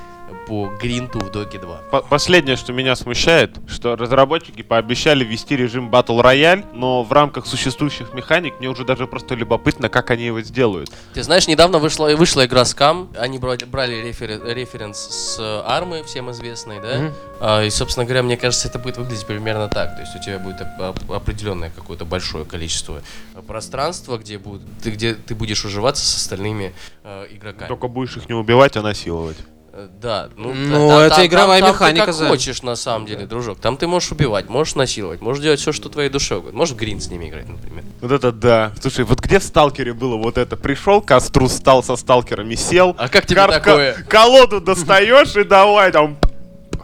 по 0.47 0.67
гринту 0.81 1.19
в 1.19 1.31
Доке 1.31 1.59
2. 1.59 1.77
По- 1.91 2.01
Последнее, 2.01 2.55
что 2.55 2.73
меня 2.73 2.95
смущает, 2.95 3.57
что 3.67 3.95
разработчики 3.95 4.61
пообещали 4.61 5.23
ввести 5.23 5.55
режим 5.55 5.89
Battle 5.89 6.21
Royale, 6.23 6.65
но 6.73 7.03
в 7.03 7.11
рамках 7.13 7.45
существующих 7.45 8.13
механик 8.13 8.59
мне 8.59 8.67
уже 8.69 8.83
даже 8.85 9.07
просто 9.07 9.35
любопытно, 9.35 9.89
как 9.89 10.09
они 10.11 10.25
его 10.25 10.41
сделают. 10.41 10.89
Ты 11.13 11.23
знаешь, 11.23 11.47
недавно 11.47 11.79
вышла, 11.79 12.09
вышла 12.15 12.45
игра 12.45 12.61
Scam, 12.63 13.15
они 13.17 13.37
брали, 13.39 13.65
брали 13.65 13.95
рефер- 14.11 14.53
референс 14.53 14.97
с 14.97 15.39
армы, 15.65 16.03
всем 16.03 16.31
известной, 16.31 16.79
да? 16.81 16.97
Мгм. 16.97 17.13
А, 17.41 17.63
и, 17.63 17.69
собственно 17.69 18.05
говоря, 18.05 18.23
мне 18.23 18.37
кажется, 18.37 18.67
это 18.67 18.79
будет 18.79 18.97
выглядеть 18.97 19.25
примерно 19.25 19.67
так. 19.67 19.95
То 19.95 20.01
есть 20.01 20.15
у 20.15 20.19
тебя 20.21 20.39
будет 20.39 20.61
оп- 20.61 20.97
оп- 21.07 21.11
определенное 21.11 21.69
какое-то 21.69 22.05
большое 22.05 22.45
количество 22.45 23.01
э, 23.35 23.41
пространства, 23.41 24.17
где, 24.17 24.37
будут, 24.37 24.61
ты, 24.83 24.91
где 24.91 25.13
ты 25.13 25.35
будешь 25.35 25.63
уживаться 25.65 26.05
с 26.05 26.15
остальными 26.17 26.73
э, 27.03 27.27
игроками. 27.31 27.67
Только 27.67 27.87
будешь 27.87 28.17
их 28.17 28.27
не 28.29 28.35
убивать, 28.35 28.75
а 28.77 28.81
насиловать. 28.81 29.37
Э, 29.71 29.87
Да, 30.01 30.29
ну, 30.35 30.53
Ну, 30.53 30.89
та- 30.89 31.05
это 31.05 31.15
там- 31.17 31.25
игровая 31.25 31.59
там 31.61 31.69
механика, 31.71 32.05
Ты 32.05 32.05
как 32.07 32.15
за- 32.15 32.27
хочешь, 32.27 32.61
на 32.63 32.75
самом 32.75 33.05
деле, 33.05 33.25
дружок. 33.25 33.59
Там 33.59 33.77
ты 33.77 33.87
можешь 33.87 34.11
убивать, 34.11 34.49
можешь 34.49 34.75
насиловать, 34.75 35.21
можешь 35.21 35.43
делать 35.43 35.59
все, 35.59 35.71
что 35.71 35.89
твоей 35.89 36.09
душе 36.09 36.35
угодно. 36.37 36.57
Можешь 36.57 36.75
грин 36.75 36.99
с 36.99 37.07
ними 37.09 37.29
играть, 37.29 37.47
например. 37.47 37.83
Вот 38.01 38.11
это 38.11 38.31
да. 38.31 38.71
Слушай, 38.81 39.05
вот 39.05 39.19
где 39.19 39.39
в 39.39 39.43
Сталкере 39.43 39.93
было 39.93 40.15
вот 40.15 40.37
это? 40.37 40.55
Пришел, 40.57 41.01
костру 41.01 41.47
стал 41.49 41.83
со 41.83 41.95
сталкерами, 41.95 42.55
сел. 42.55 42.95
А 42.97 43.09
как 43.09 43.25
тебе 43.25 43.35
кар- 43.41 43.51
такое? 43.51 43.93
ко- 43.93 44.03
колоду 44.03 44.59
достаешь 44.61 45.35
и 45.35 45.43
давай 45.43 45.91
там 45.91 46.17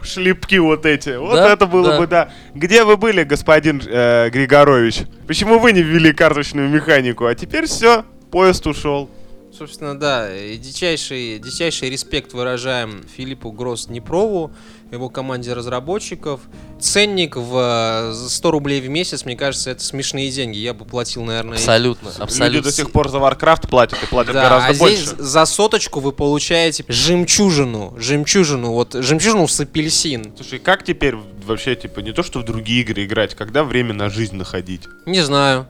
шлепки 0.02 0.58
вот 0.58 0.86
эти. 0.86 1.16
Вот 1.16 1.34
Да, 1.34 1.52
это 1.52 1.66
было 1.66 1.90
да. 1.92 1.98
бы, 1.98 2.06
да. 2.06 2.28
Где 2.54 2.84
вы 2.84 2.96
были, 2.96 3.24
господин 3.24 3.82
э, 3.84 4.28
Григорович? 4.30 5.02
Почему 5.26 5.58
вы 5.58 5.72
не 5.72 5.82
ввели 5.82 6.12
карточную 6.12 6.68
механику? 6.68 7.26
А 7.26 7.34
теперь 7.34 7.66
все, 7.66 8.04
поезд 8.30 8.66
ушел. 8.66 9.10
Собственно, 9.56 9.98
да, 9.98 10.36
и 10.36 10.58
дичайший, 10.58 11.38
дичайший 11.38 11.88
респект 11.88 12.34
выражаем 12.34 13.02
Филиппу 13.16 13.50
Гросс 13.52 13.86
Днепрову, 13.86 14.50
его 14.92 15.08
команде 15.08 15.54
разработчиков. 15.54 16.40
Ценник 16.78 17.36
в 17.36 18.12
э, 18.12 18.28
100 18.28 18.50
рублей 18.50 18.80
в 18.82 18.88
месяц, 18.90 19.24
мне 19.24 19.34
кажется, 19.34 19.70
это 19.70 19.82
смешные 19.82 20.30
деньги. 20.30 20.58
Я 20.58 20.74
бы 20.74 20.84
платил, 20.84 21.22
наверное... 21.24 21.54
и- 21.56 21.60
Абсолютно, 21.60 22.08
Люди 22.08 22.20
абсолютно. 22.22 22.62
до 22.62 22.72
сих 22.72 22.90
пор 22.92 23.08
за 23.08 23.16
Warcraft 23.16 23.68
платят 23.68 24.02
и 24.02 24.06
платят 24.06 24.34
Да, 24.34 24.42
гораздо 24.42 24.68
а 24.68 24.74
здесь 24.74 25.06
больше. 25.08 25.22
за 25.22 25.44
соточку 25.46 26.00
вы 26.00 26.12
получаете 26.12 26.84
жемчужину, 26.88 27.94
жемчужину, 27.98 28.72
вот 28.72 28.92
жемчужину 28.94 29.48
с 29.48 29.58
апельсин. 29.58 30.34
Слушай, 30.36 30.58
как 30.58 30.84
теперь 30.84 31.16
вообще, 31.46 31.74
типа, 31.76 32.00
не 32.00 32.12
то 32.12 32.22
что 32.22 32.40
в 32.40 32.44
другие 32.44 32.82
игры 32.82 33.04
играть, 33.06 33.34
когда 33.34 33.64
время 33.64 33.94
на 33.94 34.10
жизнь 34.10 34.36
находить? 34.36 34.82
Не 35.06 35.22
знаю. 35.22 35.66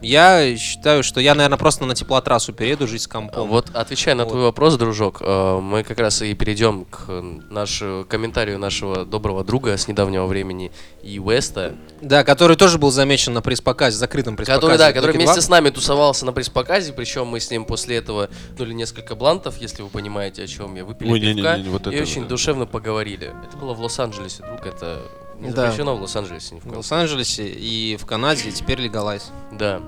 Я 0.00 0.56
считаю, 0.56 1.02
что 1.02 1.20
я, 1.20 1.34
наверное, 1.34 1.58
просто 1.58 1.84
на 1.84 1.94
теплотрассу 1.94 2.52
перееду 2.52 2.86
жить 2.86 3.02
с 3.02 3.06
компом. 3.06 3.48
Вот, 3.48 3.70
отвечая 3.74 4.14
на 4.14 4.24
Вот. 4.24 4.30
твой 4.30 4.42
вопрос, 4.44 4.76
дружок, 4.76 5.18
э, 5.20 5.60
мы 5.60 5.82
как 5.82 5.98
раз 5.98 6.22
и 6.22 6.32
перейдем 6.34 6.86
к 6.86 7.08
нашу, 7.50 8.06
комментарию 8.08 8.58
нашего 8.58 9.04
доброго 9.04 9.44
друга 9.44 9.76
с 9.76 9.88
недавнего 9.88 10.26
времени 10.26 10.72
и 11.02 11.18
Уэста, 11.18 11.74
Да, 12.00 12.24
который 12.24 12.56
тоже 12.56 12.78
был 12.78 12.90
замечен 12.90 13.34
на 13.34 13.42
пресс-показе, 13.42 13.96
закрытом 13.96 14.36
пресс-показе. 14.36 14.60
который, 14.60 14.78
да, 14.78 14.92
который 14.92 15.12
вместе 15.16 15.34
2. 15.34 15.42
с 15.42 15.48
нами 15.48 15.70
тусовался 15.70 16.24
на 16.24 16.32
пресс-показе, 16.32 16.92
причем 16.94 17.26
мы 17.26 17.38
с 17.40 17.50
ним 17.50 17.64
после 17.64 17.96
этого 17.96 18.30
ну 18.58 18.64
несколько 18.64 19.14
блантов, 19.14 19.58
если 19.60 19.82
вы 19.82 19.88
понимаете, 19.90 20.44
о 20.44 20.46
чем 20.46 20.74
я, 20.76 20.84
выпили 20.84 21.10
Ой, 21.10 21.20
не, 21.20 21.28
не, 21.28 21.34
пивка 21.34 21.58
не, 21.58 21.68
вот 21.68 21.86
и 21.86 21.90
это 21.90 22.02
очень 22.02 22.22
да. 22.22 22.28
душевно 22.28 22.66
поговорили. 22.66 23.32
Это 23.46 23.56
было 23.58 23.74
в 23.74 23.80
Лос-Анджелесе, 23.80 24.42
друг, 24.44 24.66
это 24.66 25.02
не 25.40 25.50
Да. 25.50 25.62
запрещено 25.66 25.96
в 25.96 26.02
Лос-Анджелесе 26.02 26.54
ни 26.56 26.60
в 26.60 26.64
В 26.64 26.76
Лос-Анджелесе 26.76 27.48
и 27.48 27.96
в 27.96 28.06
Канаде 28.06 28.50
теперь 28.52 28.80
легалайз. 28.80 29.30
Да. 29.52 29.80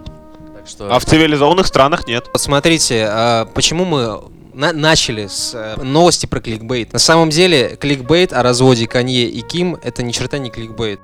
Так 0.57 0.67
что... 0.67 0.95
А 0.95 0.99
в 0.99 1.05
цивилизованных 1.05 1.67
странах 1.67 2.07
нет. 2.07 2.27
Вот 2.33 2.41
смотрите, 2.41 3.07
а, 3.09 3.45
почему 3.47 3.85
мы 3.85 4.21
на- 4.55 4.73
начали 4.73 5.27
с 5.27 5.55
э, 5.55 5.83
новости 5.83 6.27
про 6.27 6.41
кликбейт. 6.41 6.93
На 6.93 6.99
самом 6.99 7.31
деле, 7.31 7.77
кликбейт 7.77 8.33
о 8.33 8.43
разводе 8.43 8.87
Канье 8.87 9.27
и 9.27 9.41
Ким 9.43 9.77
это 9.83 10.03
ни 10.03 10.13
черта 10.13 10.39
не 10.39 10.51
кликбейт. 10.51 11.01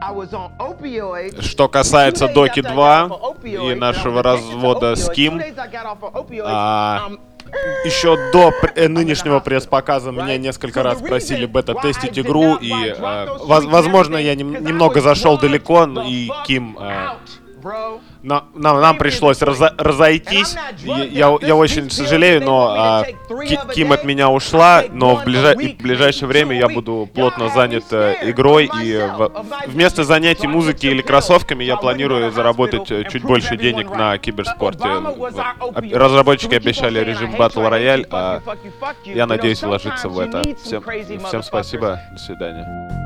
Out. 0.00 1.42
Что 1.42 1.68
касается 1.68 2.28
Доки 2.28 2.60
after 2.60 2.68
I 2.68 2.72
2 2.74 3.08
got 3.08 3.20
off 3.20 3.42
of 3.42 3.72
и 3.72 3.74
нашего 3.74 4.22
развода 4.22 4.94
с 4.94 5.10
Ким, 5.10 5.40
а, 6.44 7.10
еще 7.84 8.16
до 8.32 8.52
э, 8.74 8.88
нынешнего 8.88 9.40
пресс-показа 9.40 10.10
меня 10.10 10.36
несколько 10.38 10.82
раз 10.82 11.00
просили 11.00 11.46
бета-тестить 11.46 12.18
игру, 12.18 12.56
и 12.56 12.72
э, 12.72 13.26
возможно, 13.44 14.16
я 14.16 14.34
немного 14.34 15.00
зашел 15.00 15.38
далеко, 15.38 15.86
и 16.06 16.30
Ким... 16.46 16.78
нам, 18.22 18.80
нам 18.80 18.96
пришлось 18.98 19.40
разо- 19.42 19.74
разойтись. 19.78 20.56
Я, 20.84 21.04
я- 21.04 21.38
я 21.40 21.54
очень 21.56 21.90
сожалею, 21.90 22.42
но 22.44 22.74
а, 22.76 23.04
Ки- 23.46 23.58
Ким 23.74 23.92
от 23.92 24.04
меня 24.04 24.28
ушла, 24.30 24.84
но 24.90 25.16
в, 25.16 25.24
ближа- 25.24 25.54
в 25.54 25.82
ближайшее 25.82 26.28
время 26.28 26.56
я 26.56 26.68
буду 26.68 27.08
плотно 27.14 27.48
занят 27.48 27.84
э, 27.92 28.16
игрой, 28.30 28.70
и 28.82 28.96
в- 28.96 29.44
вместо 29.66 30.04
занятий 30.04 30.46
музыки 30.46 30.86
или 30.86 31.02
кроссовками 31.02 31.64
я 31.64 31.76
планирую 31.76 32.30
заработать 32.32 32.90
э, 32.90 33.04
чуть 33.10 33.22
больше 33.22 33.56
денег 33.56 33.90
на 33.90 34.16
киберспорте. 34.18 34.88
Разработчики 35.92 36.54
обещали 36.54 37.00
режим 37.00 37.34
Battle 37.34 37.68
Royale, 37.70 38.06
а 38.10 38.40
я 39.04 39.26
надеюсь 39.26 39.62
вложиться 39.62 40.08
в 40.08 40.18
это. 40.18 40.42
Всем, 40.62 40.82
всем 41.26 41.42
спасибо, 41.42 42.00
до 42.12 42.18
свидания. 42.18 42.97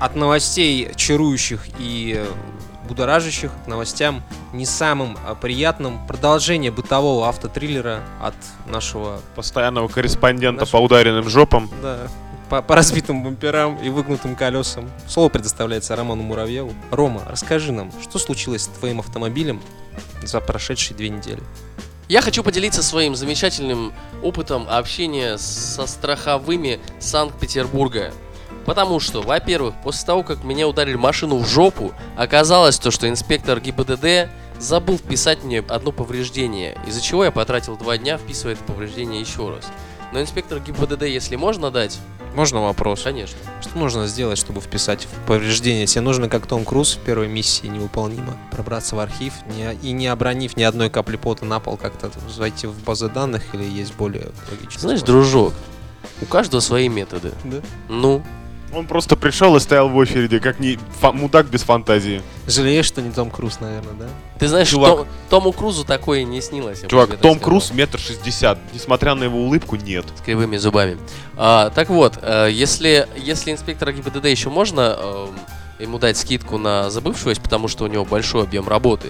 От 0.00 0.16
новостей 0.16 0.90
чарующих 0.96 1.66
и 1.78 2.24
будоражащих 2.88 3.50
к 3.64 3.66
новостям 3.66 4.22
не 4.52 4.66
самым 4.66 5.16
а, 5.26 5.34
приятным 5.34 6.06
продолжение 6.06 6.70
бытового 6.70 7.28
автотриллера 7.28 8.00
от 8.20 8.34
нашего 8.66 9.20
Постоянного 9.34 9.88
корреспондента 9.88 10.60
Наш- 10.62 10.70
по 10.70 10.76
ударенным 10.76 11.28
жопам. 11.30 11.70
да, 11.80 12.08
по, 12.50 12.60
по 12.60 12.74
разбитым 12.76 13.22
бамперам 13.22 13.76
и 13.76 13.88
выгнутым 13.88 14.36
колесам. 14.36 14.90
Слово 15.08 15.30
предоставляется 15.30 15.96
Роману 15.96 16.22
Муравьеву. 16.24 16.74
Рома, 16.90 17.22
расскажи 17.26 17.72
нам, 17.72 17.90
что 18.02 18.18
случилось 18.18 18.64
с 18.64 18.66
твоим 18.68 19.00
автомобилем 19.00 19.62
за 20.22 20.40
прошедшие 20.40 20.94
две 20.96 21.08
недели? 21.08 21.42
Я 22.08 22.20
хочу 22.20 22.42
поделиться 22.42 22.82
своим 22.82 23.14
замечательным 23.16 23.94
опытом 24.22 24.66
общения 24.68 25.38
со 25.38 25.86
страховыми 25.86 26.80
Санкт-Петербурга. 27.00 28.12
Потому 28.64 28.98
что, 29.00 29.20
во-первых, 29.22 29.74
после 29.82 30.06
того, 30.06 30.22
как 30.22 30.42
меня 30.44 30.66
ударили 30.68 30.96
машину 30.96 31.36
в 31.38 31.46
жопу, 31.46 31.92
оказалось 32.16 32.78
то, 32.78 32.90
что 32.90 33.08
инспектор 33.08 33.60
ГИБДД 33.60 34.30
забыл 34.58 34.96
вписать 34.98 35.44
мне 35.44 35.58
одно 35.60 35.92
повреждение, 35.92 36.78
из-за 36.86 37.00
чего 37.02 37.24
я 37.24 37.30
потратил 37.30 37.76
два 37.76 37.98
дня, 37.98 38.16
вписывая 38.18 38.54
это 38.54 38.64
повреждение 38.64 39.20
еще 39.20 39.50
раз. 39.50 39.66
Но 40.12 40.20
инспектор 40.20 40.60
ГИБДД, 40.60 41.02
если 41.02 41.36
можно 41.36 41.70
дать, 41.70 41.98
Можно 42.34 42.62
вопрос? 42.62 43.02
конечно. 43.02 43.36
Что 43.60 43.78
нужно 43.78 44.06
сделать, 44.06 44.38
чтобы 44.38 44.60
вписать 44.60 45.04
в 45.06 45.26
повреждение? 45.26 45.86
Тебе 45.86 46.00
нужно, 46.00 46.28
как 46.28 46.46
Том 46.46 46.64
Круз 46.64 46.94
в 46.94 46.98
первой 47.00 47.28
миссии 47.28 47.66
невыполнимо, 47.66 48.36
пробраться 48.50 48.96
в 48.96 49.00
архив 49.00 49.32
не- 49.56 49.74
и 49.82 49.92
не 49.92 50.06
обронив 50.08 50.56
ни 50.56 50.62
одной 50.62 50.88
капли 50.90 51.16
пота 51.16 51.44
на 51.44 51.60
пол, 51.60 51.76
как-то 51.76 52.10
зайти 52.28 52.66
в 52.66 52.82
базы 52.84 53.08
данных 53.08 53.42
или 53.54 53.62
есть 53.64 53.94
более 53.94 54.30
логичный 54.50 54.80
Знаешь, 54.80 55.00
способ? 55.00 55.06
дружок, 55.14 55.52
у 56.22 56.26
каждого 56.26 56.60
свои 56.60 56.88
методы. 56.88 57.32
Да? 57.44 57.58
Ну, 57.88 58.22
Он 58.74 58.86
просто 58.86 59.14
пришел 59.16 59.54
и 59.56 59.60
стоял 59.60 59.88
в 59.88 59.96
очереди, 59.96 60.38
как 60.38 60.58
не 60.58 60.78
фа- 61.00 61.12
мудак 61.12 61.46
без 61.46 61.62
фантазии. 61.62 62.22
Жалеешь, 62.46 62.86
что 62.86 63.02
не 63.02 63.10
Том 63.12 63.30
Круз, 63.30 63.60
наверное, 63.60 63.92
да? 63.94 64.06
Ты 64.38 64.48
знаешь, 64.48 64.68
Чувак. 64.68 64.90
Том- 64.96 65.06
Тому 65.30 65.52
Крузу 65.52 65.84
такое 65.84 66.24
не 66.24 66.40
снилось. 66.40 66.78
я 66.78 66.84
бы 66.84 66.90
Чувак, 66.90 67.06
тебе 67.06 67.16
так 67.16 67.22
Том 67.22 67.32
сказал. 67.36 67.44
Круз 67.50 67.70
метр 67.72 67.98
шестьдесят. 68.00 68.58
Несмотря 68.72 69.14
на 69.14 69.24
его 69.24 69.38
улыбку, 69.38 69.76
нет. 69.76 70.04
С 70.18 70.20
кривыми 70.22 70.56
зубами. 70.56 70.98
А, 71.36 71.70
так 71.70 71.88
вот, 71.88 72.18
э, 72.20 72.48
если, 72.52 73.06
если 73.16 73.52
инспектора 73.52 73.92
ГИБДД 73.92 74.24
еще 74.26 74.50
можно 74.50 74.96
эм, 74.98 75.28
ему 75.78 75.98
дать 75.98 76.16
скидку 76.16 76.58
на 76.58 76.90
забывчивость, 76.90 77.40
потому 77.42 77.68
что 77.68 77.84
у 77.84 77.86
него 77.86 78.04
большой 78.04 78.42
объем 78.42 78.68
работы, 78.68 79.08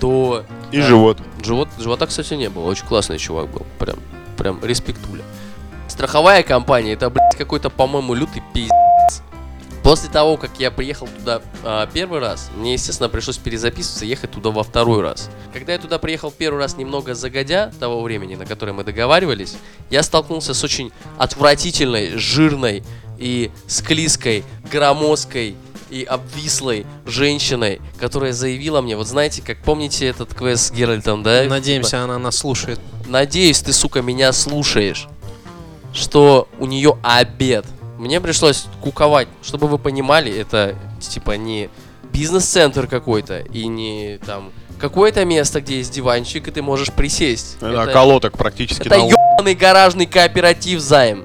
то 0.00 0.44
И 0.70 0.78
Да. 0.78 0.86
живот. 0.86 1.18
живот, 1.44 1.68
живота, 1.78 2.06
кстати, 2.06 2.34
не 2.34 2.48
было. 2.48 2.64
Очень 2.64 2.86
классный 2.86 3.18
чувак 3.18 3.48
был. 3.50 3.66
Прям, 3.78 3.96
прям 4.38 4.58
респектуля. 4.64 5.22
Страховая 5.88 6.42
компания, 6.42 6.94
это, 6.94 7.10
блядь, 7.10 7.36
какой-то, 7.36 7.68
по-моему, 7.68 8.14
лютый 8.14 8.42
пиздец. 8.54 8.72
После 9.82 10.08
того, 10.08 10.36
как 10.36 10.52
я 10.58 10.70
приехал 10.70 11.08
туда 11.08 11.42
а, 11.64 11.88
первый 11.92 12.20
раз, 12.20 12.50
мне, 12.56 12.74
естественно, 12.74 13.08
пришлось 13.08 13.36
перезаписываться, 13.36 14.04
ехать 14.04 14.30
туда 14.30 14.50
во 14.50 14.62
второй 14.62 15.02
раз. 15.02 15.28
Когда 15.52 15.72
я 15.72 15.78
туда 15.78 15.98
приехал 15.98 16.30
первый 16.30 16.58
раз 16.58 16.76
немного 16.76 17.14
загодя 17.14 17.72
того 17.80 18.00
времени, 18.02 18.36
на 18.36 18.46
которое 18.46 18.72
мы 18.72 18.84
договаривались, 18.84 19.56
я 19.90 20.04
столкнулся 20.04 20.54
с 20.54 20.62
очень 20.62 20.92
отвратительной, 21.18 22.16
жирной 22.16 22.84
и 23.18 23.50
склизкой, 23.66 24.44
громоздкой 24.70 25.56
и 25.90 26.04
обвислой 26.04 26.86
женщиной, 27.04 27.80
которая 27.98 28.32
заявила 28.32 28.80
мне, 28.80 28.96
вот 28.96 29.08
знаете, 29.08 29.42
как 29.42 29.62
помните 29.62 30.06
этот 30.06 30.32
квест 30.32 30.68
с 30.68 30.70
Геральтом, 30.70 31.22
да? 31.22 31.44
Надеемся, 31.44 32.02
она 32.04 32.18
нас 32.18 32.36
слушает. 32.36 32.80
Надеюсь, 33.06 33.60
ты, 33.60 33.72
сука, 33.72 34.00
меня 34.00 34.32
слушаешь. 34.32 35.08
Что 35.92 36.48
у 36.58 36.66
нее 36.66 36.98
обед. 37.02 37.66
Мне 38.02 38.20
пришлось 38.20 38.66
куковать. 38.80 39.28
Чтобы 39.44 39.68
вы 39.68 39.78
понимали, 39.78 40.36
это 40.36 40.74
типа 40.98 41.36
не 41.36 41.70
бизнес-центр 42.12 42.88
какой-то 42.88 43.38
и 43.38 43.68
не 43.68 44.18
там 44.26 44.50
какое-то 44.80 45.24
место, 45.24 45.60
где 45.60 45.76
есть 45.76 45.92
диванчик, 45.92 46.48
и 46.48 46.50
ты 46.50 46.62
можешь 46.62 46.92
присесть. 46.92 47.58
Это 47.60 47.68
это 47.68 47.92
колоток 47.92 48.36
практически 48.36 48.88
это 48.88 48.96
ебаный 48.96 49.54
гаражный 49.54 50.06
кооператив 50.06 50.80
займ. 50.80 51.24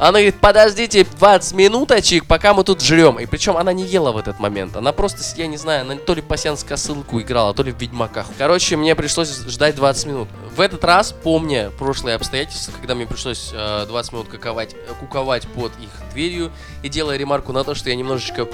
Она 0.00 0.12
говорит, 0.12 0.40
подождите 0.40 1.04
20 1.04 1.52
минуточек, 1.52 2.24
пока 2.24 2.54
мы 2.54 2.64
тут 2.64 2.80
жрем. 2.80 3.20
И 3.20 3.26
причем 3.26 3.58
она 3.58 3.74
не 3.74 3.84
ела 3.84 4.12
в 4.12 4.16
этот 4.16 4.40
момент. 4.40 4.74
Она 4.74 4.92
просто, 4.92 5.18
я 5.36 5.46
не 5.46 5.58
знаю, 5.58 5.82
она 5.82 5.96
то 5.96 6.14
ли 6.14 6.22
пассианс 6.22 6.64
косылку 6.64 7.20
играла, 7.20 7.52
то 7.52 7.62
ли 7.62 7.70
в 7.70 7.78
Ведьмаках. 7.78 8.24
Короче, 8.38 8.78
мне 8.78 8.94
пришлось 8.94 9.28
ждать 9.46 9.74
20 9.74 10.06
минут. 10.06 10.28
В 10.56 10.62
этот 10.62 10.82
раз, 10.84 11.12
помня 11.12 11.70
прошлые 11.78 12.16
обстоятельства, 12.16 12.72
когда 12.72 12.94
мне 12.94 13.06
пришлось 13.06 13.50
э, 13.52 13.84
20 13.86 14.12
минут 14.14 14.28
куковать, 14.28 14.72
э, 14.72 14.94
куковать 14.98 15.46
под 15.48 15.72
их 15.78 15.90
дверью 16.14 16.50
и 16.82 16.88
делая 16.88 17.18
ремарку 17.18 17.52
на 17.52 17.62
то, 17.62 17.74
что 17.74 17.90
я 17.90 17.94
немножечко 17.94 18.48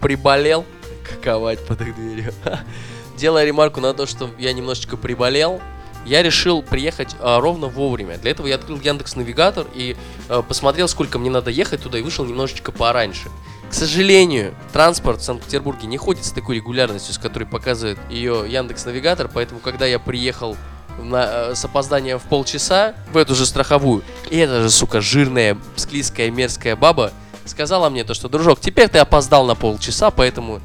приболел, 0.00 0.64
куковать 1.16 1.66
под 1.66 1.80
их 1.80 1.96
дверью, 1.96 2.32
делая 3.16 3.44
ремарку 3.44 3.80
на 3.80 3.92
то, 3.92 4.06
что 4.06 4.30
я 4.38 4.52
немножечко 4.52 4.96
приболел, 4.96 5.60
я 6.06 6.22
решил 6.22 6.62
приехать 6.62 7.16
а, 7.20 7.40
ровно 7.40 7.66
вовремя. 7.66 8.16
Для 8.18 8.30
этого 8.30 8.46
я 8.46 8.54
открыл 8.54 8.80
Яндекс 8.80 9.16
Навигатор 9.16 9.66
и 9.74 9.96
а, 10.28 10.42
посмотрел, 10.42 10.88
сколько 10.88 11.18
мне 11.18 11.30
надо 11.30 11.50
ехать 11.50 11.82
туда, 11.82 11.98
и 11.98 12.02
вышел 12.02 12.24
немножечко 12.24 12.72
пораньше. 12.72 13.28
К 13.68 13.74
сожалению, 13.74 14.54
транспорт 14.72 15.20
в 15.20 15.24
Санкт-Петербурге 15.24 15.88
не 15.88 15.96
ходит 15.96 16.24
с 16.24 16.30
такой 16.30 16.56
регулярностью, 16.56 17.12
с 17.12 17.18
которой 17.18 17.44
показывает 17.44 17.98
ее 18.08 18.44
Яндекс 18.48 18.84
Навигатор, 18.84 19.28
поэтому 19.32 19.58
когда 19.58 19.86
я 19.86 19.98
приехал 19.98 20.56
на, 21.02 21.50
э, 21.50 21.54
с 21.56 21.64
опозданием 21.64 22.18
в 22.18 22.22
полчаса 22.22 22.94
в 23.12 23.16
эту 23.16 23.34
же 23.34 23.44
страховую, 23.44 24.02
и 24.30 24.36
эта 24.38 24.62
же, 24.62 24.70
сука, 24.70 25.00
жирная, 25.00 25.58
склизкая, 25.74 26.30
мерзкая 26.30 26.76
баба 26.76 27.12
сказала 27.44 27.90
мне 27.90 28.04
то, 28.04 28.14
что, 28.14 28.28
дружок, 28.28 28.60
теперь 28.60 28.88
ты 28.88 28.98
опоздал 28.98 29.46
на 29.46 29.54
полчаса, 29.54 30.10
поэтому 30.10 30.60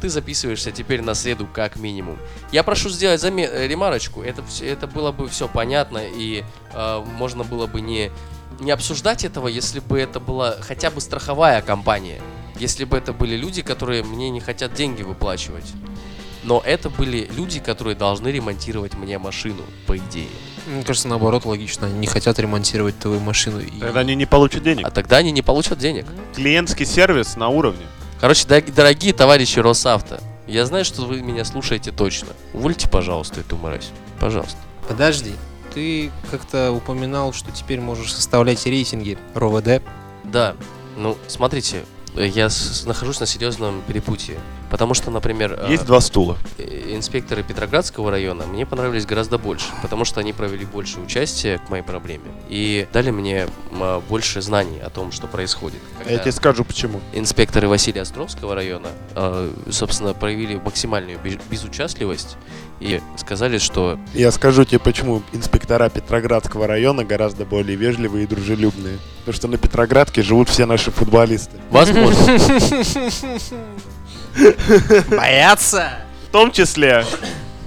ты 0.00 0.08
записываешься 0.08 0.70
теперь 0.72 1.02
на 1.02 1.14
среду 1.14 1.46
как 1.52 1.76
минимум. 1.76 2.18
Я 2.52 2.62
прошу 2.62 2.88
сделать 2.88 3.20
заме- 3.22 3.48
э, 3.50 3.66
ремарочку. 3.68 4.22
Это, 4.22 4.42
это 4.62 4.86
было 4.86 5.12
бы 5.12 5.28
все 5.28 5.48
понятно 5.48 5.98
и 6.04 6.44
э, 6.72 7.04
можно 7.16 7.44
было 7.44 7.66
бы 7.66 7.80
не, 7.80 8.10
не 8.60 8.70
обсуждать 8.70 9.24
этого, 9.24 9.48
если 9.48 9.80
бы 9.80 9.98
это 9.98 10.20
была 10.20 10.56
хотя 10.60 10.90
бы 10.90 11.00
страховая 11.00 11.62
компания. 11.62 12.20
Если 12.58 12.84
бы 12.84 12.96
это 12.98 13.12
были 13.12 13.36
люди, 13.36 13.62
которые 13.62 14.02
мне 14.02 14.30
не 14.30 14.40
хотят 14.40 14.74
деньги 14.74 15.02
выплачивать. 15.02 15.72
Но 16.42 16.62
это 16.64 16.88
были 16.88 17.28
люди, 17.36 17.60
которые 17.60 17.94
должны 17.96 18.28
ремонтировать 18.28 18.94
мне 18.94 19.18
машину, 19.18 19.62
по 19.86 19.96
идее. 19.96 20.28
Мне 20.66 20.82
кажется, 20.84 21.08
наоборот, 21.08 21.44
логично. 21.44 21.86
Они 21.86 21.98
не 21.98 22.06
хотят 22.06 22.38
ремонтировать 22.38 22.98
твою 22.98 23.20
машину. 23.20 23.60
и- 23.60 23.78
Тогда 23.80 24.00
они 24.00 24.14
не 24.14 24.26
получат 24.26 24.62
денег. 24.62 24.86
А 24.86 24.90
тогда 24.90 25.18
они 25.18 25.32
не 25.32 25.42
получат 25.42 25.78
денег. 25.78 26.06
Клиентский 26.34 26.86
сервис 26.86 27.36
на 27.36 27.48
уровне. 27.48 27.86
Короче, 28.20 28.46
дорогие 28.46 29.14
товарищи 29.14 29.58
Росавто, 29.60 30.20
я 30.46 30.66
знаю, 30.66 30.84
что 30.84 31.02
вы 31.02 31.22
меня 31.22 31.42
слушаете 31.46 31.90
точно. 31.90 32.28
Увольте, 32.52 32.86
пожалуйста, 32.86 33.40
эту 33.40 33.56
мразь. 33.56 33.90
Пожалуйста. 34.20 34.58
Подожди. 34.86 35.32
Ты 35.72 36.10
как-то 36.30 36.72
упоминал, 36.72 37.32
что 37.32 37.50
теперь 37.50 37.80
можешь 37.80 38.12
составлять 38.12 38.66
рейтинги 38.66 39.16
РОВД. 39.34 39.82
Да, 40.24 40.54
ну, 40.98 41.16
смотрите, 41.28 41.84
я 42.16 42.48
с- 42.50 42.84
нахожусь 42.86 43.20
на 43.20 43.26
серьезном 43.26 43.82
перепутье. 43.86 44.38
Потому 44.70 44.94
что, 44.94 45.10
например, 45.10 45.56
э, 45.58 45.70
Есть 45.70 45.84
два 45.86 46.00
стула. 46.00 46.36
э, 46.58 46.94
инспекторы 46.94 47.42
Петроградского 47.42 48.10
района 48.10 48.46
мне 48.46 48.64
понравились 48.66 49.04
гораздо 49.06 49.36
больше, 49.38 49.66
потому 49.82 50.04
что 50.04 50.20
они 50.20 50.32
провели 50.32 50.64
больше 50.64 51.00
участия 51.00 51.58
к 51.58 51.68
моей 51.70 51.82
проблеме 51.82 52.24
и 52.48 52.86
дали 52.92 53.10
мне 53.10 53.48
а, 53.72 54.00
больше 54.00 54.42
знаний 54.42 54.78
о 54.80 54.90
том, 54.90 55.10
что 55.12 55.26
происходит. 55.26 55.80
Я 56.08 56.18
тебе 56.18 56.32
скажу 56.32 56.64
почему. 56.64 57.00
инспекторы 57.12 57.66
Василия 57.68 58.02
Островского 58.02 58.54
района, 58.54 58.88
э, 59.14 59.50
собственно, 59.70 60.12
проявили 60.14 60.56
максимальную 60.56 61.18
без- 61.18 61.36
безучастливость 61.50 62.36
и 62.80 63.00
сказали, 63.16 63.58
что 63.58 63.98
Я 64.14 64.32
скажу 64.32 64.64
тебе, 64.64 64.78
почему 64.78 65.22
инспектора 65.32 65.88
Петроградского 65.90 66.66
района 66.66 67.04
гораздо 67.04 67.44
более 67.44 67.76
вежливые 67.76 68.24
и 68.24 68.26
дружелюбные. 68.26 68.98
Потому 69.20 69.36
что 69.36 69.48
на 69.48 69.58
Петроградке 69.58 70.22
живут 70.22 70.48
все 70.48 70.66
наши 70.66 70.90
футболисты. 70.90 71.58
возможно, 71.70 72.38
Боятся! 75.16 75.90
В 76.28 76.32
том 76.32 76.52
числе 76.52 77.04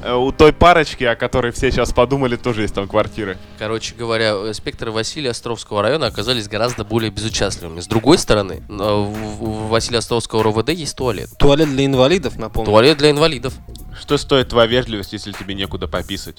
у 0.05 0.31
той 0.31 0.53
парочки, 0.53 1.03
о 1.03 1.15
которой 1.15 1.51
все 1.51 1.71
сейчас 1.71 1.93
подумали, 1.93 2.35
тоже 2.35 2.63
есть 2.63 2.73
там 2.73 2.87
квартиры. 2.87 3.37
короче 3.57 3.95
говоря, 3.95 4.31
инспекторы 4.31 4.91
Василия 4.91 5.31
Островского 5.31 5.81
района 5.81 6.07
оказались 6.07 6.47
гораздо 6.47 6.83
более 6.83 7.11
безучастливыми. 7.11 7.79
С 7.79 7.87
другой 7.87 8.17
стороны, 8.17 8.63
э, 8.67 8.73
в 8.73 9.33
в 9.43 9.69
Василия 9.69 9.99
Островского 9.99 10.43
РОВД 10.43 10.69
есть 10.69 10.95
туалет. 10.95 11.29
Туалет 11.37 11.69
для 11.69 11.85
инвалидов, 11.85 12.37
напомню. 12.37 12.71
Туалет 12.71 12.97
для 12.97 13.11
инвалидов. 13.11 13.53
Что 13.99 14.17
стоит 14.17 14.49
твоя 14.49 14.67
вежливость, 14.67 15.13
если 15.13 15.31
тебе 15.31 15.53
некуда 15.53 15.87
пописать? 15.87 16.37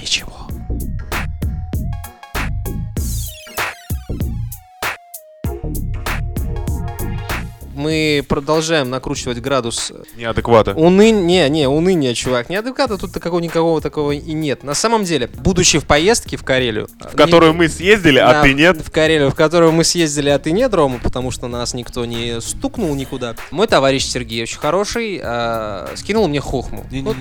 Ничего. 0.00 0.48
Мы 7.80 8.22
продолжаем 8.28 8.90
накручивать 8.90 9.40
градус 9.40 9.90
Неадеквата. 10.14 10.74
Уныние, 10.74 11.48
не, 11.48 11.60
не, 11.60 11.66
уныние, 11.66 12.14
чувак. 12.14 12.50
Неадеквата 12.50 12.98
тут 12.98 13.10
такого 13.10 13.40
никакого 13.40 13.80
такого 13.80 14.12
и 14.12 14.32
нет. 14.34 14.64
На 14.64 14.74
самом 14.74 15.04
деле, 15.04 15.28
будучи 15.28 15.78
в 15.78 15.86
поездке 15.86 16.36
в 16.36 16.44
Карелию... 16.44 16.88
В 17.00 17.16
которую 17.16 17.54
мы 17.54 17.68
съездили, 17.68 18.18
а 18.18 18.42
ты 18.42 18.52
нет. 18.52 18.76
В 18.86 18.90
Карелию, 18.90 19.30
в 19.30 19.34
которую 19.34 19.72
мы 19.72 19.84
съездили, 19.84 20.28
а 20.28 20.38
ты 20.38 20.52
нет, 20.52 20.74
Рома, 20.74 20.98
потому 21.02 21.30
что 21.30 21.48
нас 21.48 21.72
никто 21.72 22.04
не 22.04 22.42
стукнул 22.42 22.94
никуда. 22.94 23.34
Мой 23.50 23.66
товарищ 23.66 24.04
Сергей, 24.04 24.42
очень 24.42 24.58
хороший, 24.58 25.18
а, 25.22 25.90
скинул 25.96 26.28
мне 26.28 26.40
хохму. 26.40 26.84
Вот, 26.90 27.16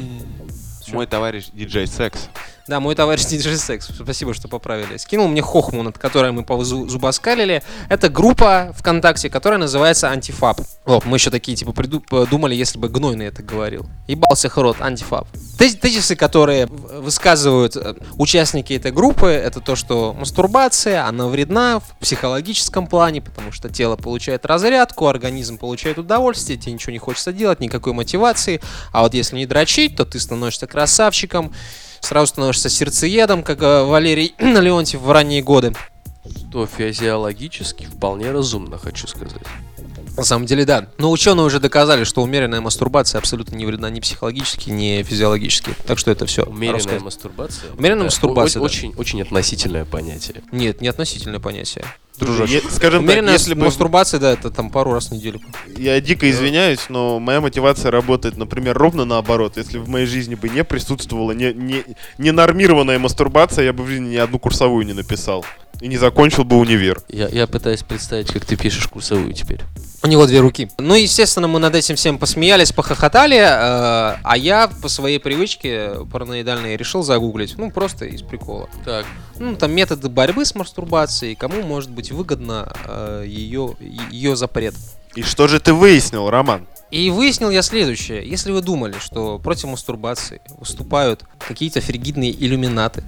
Мой 0.89 1.07
товарищ 1.07 1.45
диджей 1.53 1.87
Секс. 1.87 2.27
Да, 2.69 2.79
мой 2.79 2.95
товарищ 2.95 3.23
DJ 3.23 3.53
Sex, 3.55 3.91
спасибо, 4.03 4.33
что 4.33 4.47
поправили. 4.47 4.97
Скинул 4.97 5.27
мне 5.27 5.41
хохму, 5.41 5.83
над 5.83 5.97
которой 5.97 6.31
мы 6.31 6.45
зубоскалили. 6.63 7.63
Это 7.89 8.09
группа 8.09 8.73
ВКонтакте, 8.77 9.29
которая 9.29 9.59
называется 9.59 10.09
Антифаб. 10.09 10.61
Вот, 10.85 11.05
мы 11.05 11.17
еще 11.17 11.31
такие, 11.31 11.57
типа, 11.57 11.71
приду- 11.71 11.99
подумали, 11.99 12.53
если 12.55 12.77
бы 12.77 12.87
Гнойный 12.87 13.25
это 13.25 13.43
говорил. 13.43 13.87
Ебался 14.07 14.47
их 14.47 14.57
рот, 14.57 14.77
Антифаб. 14.79 15.27
Тез- 15.57 15.77
Тезисы, 15.79 16.15
которые 16.15 16.67
высказывают 16.67 17.75
э, 17.75 17.95
участники 18.17 18.73
этой 18.73 18.91
группы, 18.91 19.27
это 19.27 19.59
то, 19.61 19.75
что 19.75 20.13
мастурбация, 20.13 21.05
она 21.07 21.27
вредна 21.27 21.79
в 21.79 21.97
психологическом 21.99 22.85
плане, 22.87 23.21
потому 23.21 23.51
что 23.51 23.69
тело 23.69 23.95
получает 23.95 24.45
разрядку, 24.45 25.07
организм 25.07 25.57
получает 25.57 25.97
удовольствие, 25.97 26.57
тебе 26.59 26.73
ничего 26.73 26.93
не 26.93 26.99
хочется 26.99 27.33
делать, 27.33 27.59
никакой 27.59 27.93
мотивации. 27.93 28.61
А 28.91 29.01
вот 29.01 29.13
если 29.15 29.35
не 29.37 29.47
дрочить, 29.47 29.95
то 29.95 30.05
ты 30.05 30.19
становишься 30.19 30.67
красавчиком, 30.67 31.51
сразу 32.01 32.27
становишься 32.27 32.69
сердцеедом, 32.69 33.43
как 33.43 33.61
э, 33.61 33.83
Валерий 33.83 34.33
Леонтьев 34.39 35.01
в 35.01 35.11
ранние 35.11 35.41
годы. 35.41 35.73
Что 36.49 36.65
физиологически 36.67 37.85
вполне 37.85 38.31
разумно, 38.31 38.77
хочу 38.77 39.07
сказать. 39.07 39.41
На 40.17 40.23
самом 40.23 40.45
деле, 40.45 40.65
да. 40.65 40.87
Но 40.97 41.11
ученые 41.11 41.45
уже 41.45 41.59
доказали, 41.59 42.03
что 42.03 42.21
умеренная 42.21 42.59
мастурбация 42.59 43.19
абсолютно 43.19 43.55
не 43.55 43.65
вредна 43.65 43.89
ни 43.89 43.99
психологически, 44.01 44.69
ни 44.69 45.01
физиологически. 45.01 45.73
Так 45.87 45.97
что 45.97 46.11
это 46.11 46.25
все. 46.25 46.43
Умеренная 46.43 46.99
мастурбация. 46.99 47.71
Умеренная 47.71 48.01
Да, 48.01 48.05
мастурбация, 48.05 48.59
о- 48.59 48.61
да. 48.61 48.65
Очень, 48.65 48.93
очень 48.95 49.21
относительное 49.21 49.85
понятие. 49.85 50.43
Нет, 50.51 50.81
не 50.81 50.89
относительное 50.89 51.39
понятие. 51.39 51.85
Слушай, 52.25 52.47
е- 52.47 52.61
скажем 52.71 53.01
так, 53.01 53.09
Умеренная 53.09 53.33
если 53.33 53.53
бы 53.53 53.65
мастурбация, 53.65 54.19
да, 54.19 54.31
это 54.31 54.49
там 54.51 54.69
пару 54.69 54.93
раз 54.93 55.09
в 55.09 55.11
неделю. 55.13 55.41
я 55.77 55.99
дико 56.01 56.29
извиняюсь, 56.29 56.89
но 56.89 57.19
моя 57.19 57.41
мотивация 57.41 57.91
работает, 57.91 58.37
например, 58.37 58.77
ровно 58.77 59.05
наоборот. 59.05 59.57
Если 59.57 59.77
в 59.77 59.87
моей 59.89 60.05
жизни 60.05 60.35
бы 60.35 60.49
не 60.49 60.63
присутствовала 60.63 61.31
не, 61.31 61.53
не, 61.53 61.83
ненормированная 62.17 62.99
мастурбация, 62.99 63.65
я 63.65 63.73
бы 63.73 63.83
в 63.83 63.87
жизни 63.87 64.09
ни 64.09 64.17
одну 64.17 64.39
курсовую 64.39 64.85
не 64.85 64.93
написал. 64.93 65.45
И 65.81 65.87
не 65.87 65.97
закончил 65.97 66.43
бы 66.43 66.57
универ. 66.57 67.01
Я, 67.07 67.29
я 67.29 67.47
пытаюсь 67.47 67.83
представить, 67.83 68.31
как 68.33 68.43
ты 68.43 68.57
пишешь 68.57 68.87
курсовую 68.87 69.31
теперь. 69.33 69.61
У 70.01 70.07
него 70.07 70.25
две 70.27 70.39
руки. 70.39 70.69
Ну, 70.77 70.93
естественно, 70.95 71.47
мы 71.47 71.59
над 71.59 71.75
этим 71.75 71.95
всем 71.95 72.17
посмеялись, 72.17 72.71
похохотали, 72.71 73.37
э, 73.37 74.17
а 74.23 74.33
я 74.37 74.69
по 74.81 74.87
своей 74.87 75.19
привычке 75.19 75.91
параноидальной 76.11 76.77
решил 76.77 77.03
загуглить. 77.03 77.55
Ну, 77.57 77.69
просто 77.71 78.05
из 78.05 78.21
прикола. 78.21 78.69
Так, 78.85 79.05
Ну, 79.39 79.55
там 79.55 79.71
методы 79.71 80.09
борьбы 80.09 80.45
с 80.45 80.53
мастурбацией, 80.53 81.35
кому 81.35 81.61
может 81.63 81.89
быть 81.89 82.11
выгодно 82.11 82.71
э, 82.85 83.23
ее, 83.25 83.75
ее 84.11 84.35
запрет. 84.35 84.75
И 85.15 85.23
что 85.23 85.47
же 85.47 85.59
ты 85.59 85.73
выяснил, 85.73 86.29
Роман? 86.29 86.67
И 86.91 87.09
выяснил 87.09 87.49
я 87.49 87.61
следующее. 87.61 88.27
Если 88.27 88.51
вы 88.51 88.61
думали, 88.61 88.95
что 88.99 89.39
против 89.39 89.65
мастурбации 89.69 90.41
выступают 90.57 91.23
какие-то 91.39 91.81
фригидные 91.81 92.31
иллюминаты, 92.31 93.03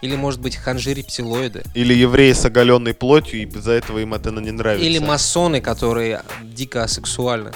или, 0.00 0.16
может 0.16 0.40
быть, 0.40 0.56
ханжи-рептилоиды, 0.56 1.62
Или 1.74 1.94
евреи 1.94 2.32
с 2.32 2.44
оголенной 2.44 2.92
плотью, 2.92 3.42
и 3.42 3.44
из-за 3.46 3.72
этого 3.72 4.00
им 4.00 4.14
это 4.14 4.32
не 4.32 4.50
нравится. 4.50 4.84
или 4.84 4.98
масоны, 4.98 5.60
которые 5.60 6.22
дико 6.42 6.82
асексуальны. 6.82 7.52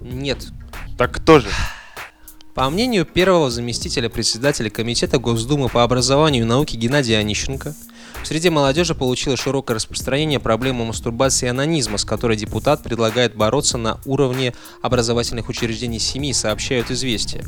Нет. 0.00 0.46
Так 0.96 1.12
кто 1.12 1.40
же? 1.40 1.48
По 2.58 2.68
мнению 2.70 3.04
первого 3.04 3.52
заместителя 3.52 4.08
председателя 4.08 4.68
Комитета 4.68 5.20
Госдумы 5.20 5.68
по 5.68 5.84
образованию 5.84 6.42
и 6.42 6.44
науке 6.44 6.76
Геннадия 6.76 7.18
Онищенко, 7.18 7.72
в 8.20 8.26
среде 8.26 8.50
молодежи 8.50 8.96
получила 8.96 9.36
широкое 9.36 9.76
распространение 9.76 10.40
проблемы 10.40 10.84
мастурбации 10.84 11.46
и 11.46 11.50
анонизма, 11.50 11.98
с 11.98 12.04
которой 12.04 12.36
депутат 12.36 12.82
предлагает 12.82 13.36
бороться 13.36 13.78
на 13.78 14.00
уровне 14.06 14.54
образовательных 14.82 15.48
учреждений 15.48 16.00
семьи, 16.00 16.32
сообщают 16.32 16.90
известия. 16.90 17.44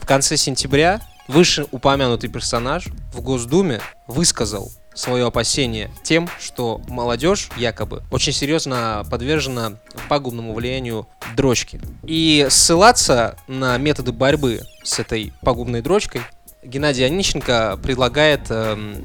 В 0.00 0.06
конце 0.06 0.36
сентября 0.36 1.00
вышеупомянутый 1.26 2.30
персонаж 2.30 2.86
в 3.12 3.20
Госдуме 3.20 3.80
высказал 4.06 4.70
свое 4.94 5.26
опасение 5.26 5.90
тем, 6.02 6.28
что 6.40 6.80
молодежь 6.88 7.48
якобы 7.56 8.02
очень 8.10 8.32
серьезно 8.32 9.04
подвержена 9.10 9.72
пагубному 10.08 10.54
влиянию 10.54 11.06
дрочки. 11.36 11.80
И 12.04 12.46
ссылаться 12.50 13.36
на 13.46 13.76
методы 13.78 14.12
борьбы 14.12 14.60
с 14.84 14.98
этой 14.98 15.32
пагубной 15.42 15.80
дрочкой 15.82 16.22
Геннадий 16.64 17.04
Онищенко 17.04 17.76
предлагает 17.82 18.42
эм, 18.50 19.02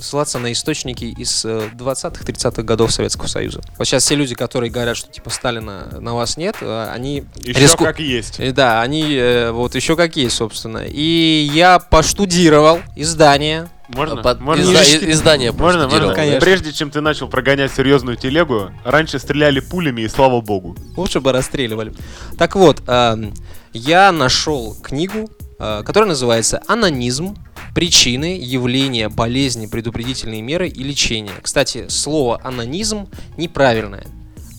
ссылаться 0.00 0.38
на 0.38 0.52
источники 0.52 1.06
из 1.06 1.44
э, 1.44 1.68
20-30-х 1.76 2.62
годов 2.62 2.92
Советского 2.92 3.26
Союза. 3.26 3.62
Вот 3.78 3.86
сейчас 3.88 4.04
все 4.04 4.14
люди, 4.14 4.36
которые 4.36 4.70
говорят, 4.70 4.96
что 4.96 5.10
типа 5.10 5.28
Сталина 5.28 5.88
на 5.98 6.14
вас 6.14 6.36
нет, 6.36 6.54
э, 6.60 6.88
они 6.94 7.24
Еще 7.42 7.60
риску- 7.60 7.82
как 7.82 7.98
есть. 7.98 8.38
Э, 8.38 8.52
Да, 8.52 8.80
они 8.80 9.12
э, 9.16 9.50
вот 9.50 9.74
еще 9.74 9.96
какие, 9.96 10.28
собственно. 10.28 10.84
И 10.86 11.50
я 11.52 11.80
поштудировал 11.80 12.78
издание. 12.94 13.68
Можно? 13.94 14.22
Под- 14.22 14.40
Можно? 14.40 14.62
изда- 14.62 15.10
издание 15.10 15.52
Можно, 15.52 15.88
можно? 15.88 16.14
Конечно. 16.14 16.40
Прежде 16.40 16.72
чем 16.72 16.90
ты 16.90 17.00
начал 17.00 17.28
прогонять 17.28 17.72
серьезную 17.72 18.16
телегу, 18.16 18.70
раньше 18.84 19.18
стреляли 19.18 19.60
пулями, 19.60 20.02
и 20.02 20.08
слава 20.08 20.40
богу. 20.40 20.76
Лучше 20.96 21.20
бы 21.20 21.32
расстреливали. 21.32 21.92
Так 22.38 22.56
вот, 22.56 22.82
эм, 22.86 23.34
я 23.72 24.12
нашел 24.12 24.76
книгу, 24.82 25.28
э, 25.58 25.82
которая 25.84 26.08
называется 26.08 26.62
«Анонизм. 26.66 27.36
Причины, 27.74 28.36
явления, 28.42 29.08
болезни, 29.08 29.66
предупредительные 29.66 30.42
меры 30.42 30.68
и 30.68 30.82
лечение». 30.82 31.32
Кстати, 31.42 31.86
слово 31.88 32.40
«анонизм» 32.42 33.08
неправильное. 33.36 34.04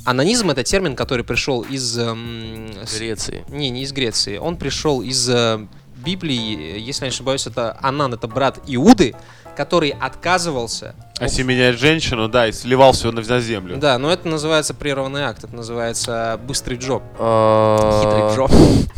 Анонизм— 0.06 0.50
это 0.52 0.64
термин, 0.64 0.96
который 0.96 1.24
пришел 1.24 1.62
из... 1.62 1.98
эм, 1.98 2.72
с- 2.86 2.98
Греции. 2.98 3.44
Не, 3.50 3.70
не 3.70 3.84
из 3.84 3.92
Греции. 3.92 4.38
Он 4.38 4.56
пришел 4.58 5.02
из 5.02 5.30
э, 5.30 5.68
Библии. 6.04 6.80
Если 6.80 7.06
я 7.06 7.10
не 7.10 7.14
ошибаюсь, 7.14 7.48
это 7.48 7.78
Анан, 7.82 8.14
это 8.14 8.28
брат 8.28 8.60
Иуды, 8.68 9.16
который 9.56 9.90
отказывался 9.90 10.96
Осеменять 11.26 11.80
женщину, 11.80 12.28
да, 12.28 12.48
и 12.48 12.52
сливал 12.52 12.94
все 12.94 13.12
на, 13.12 13.40
землю. 13.40 13.78
Да, 13.78 13.98
но 13.98 14.12
это 14.12 14.28
называется 14.28 14.74
прерванный 14.74 15.24
акт, 15.24 15.44
это 15.44 15.56
называется 15.56 16.40
быстрый 16.44 16.78
джоб. 16.78 17.04
А, 17.20 18.02
Хитрый 18.02 18.36
джоб. 18.36 18.52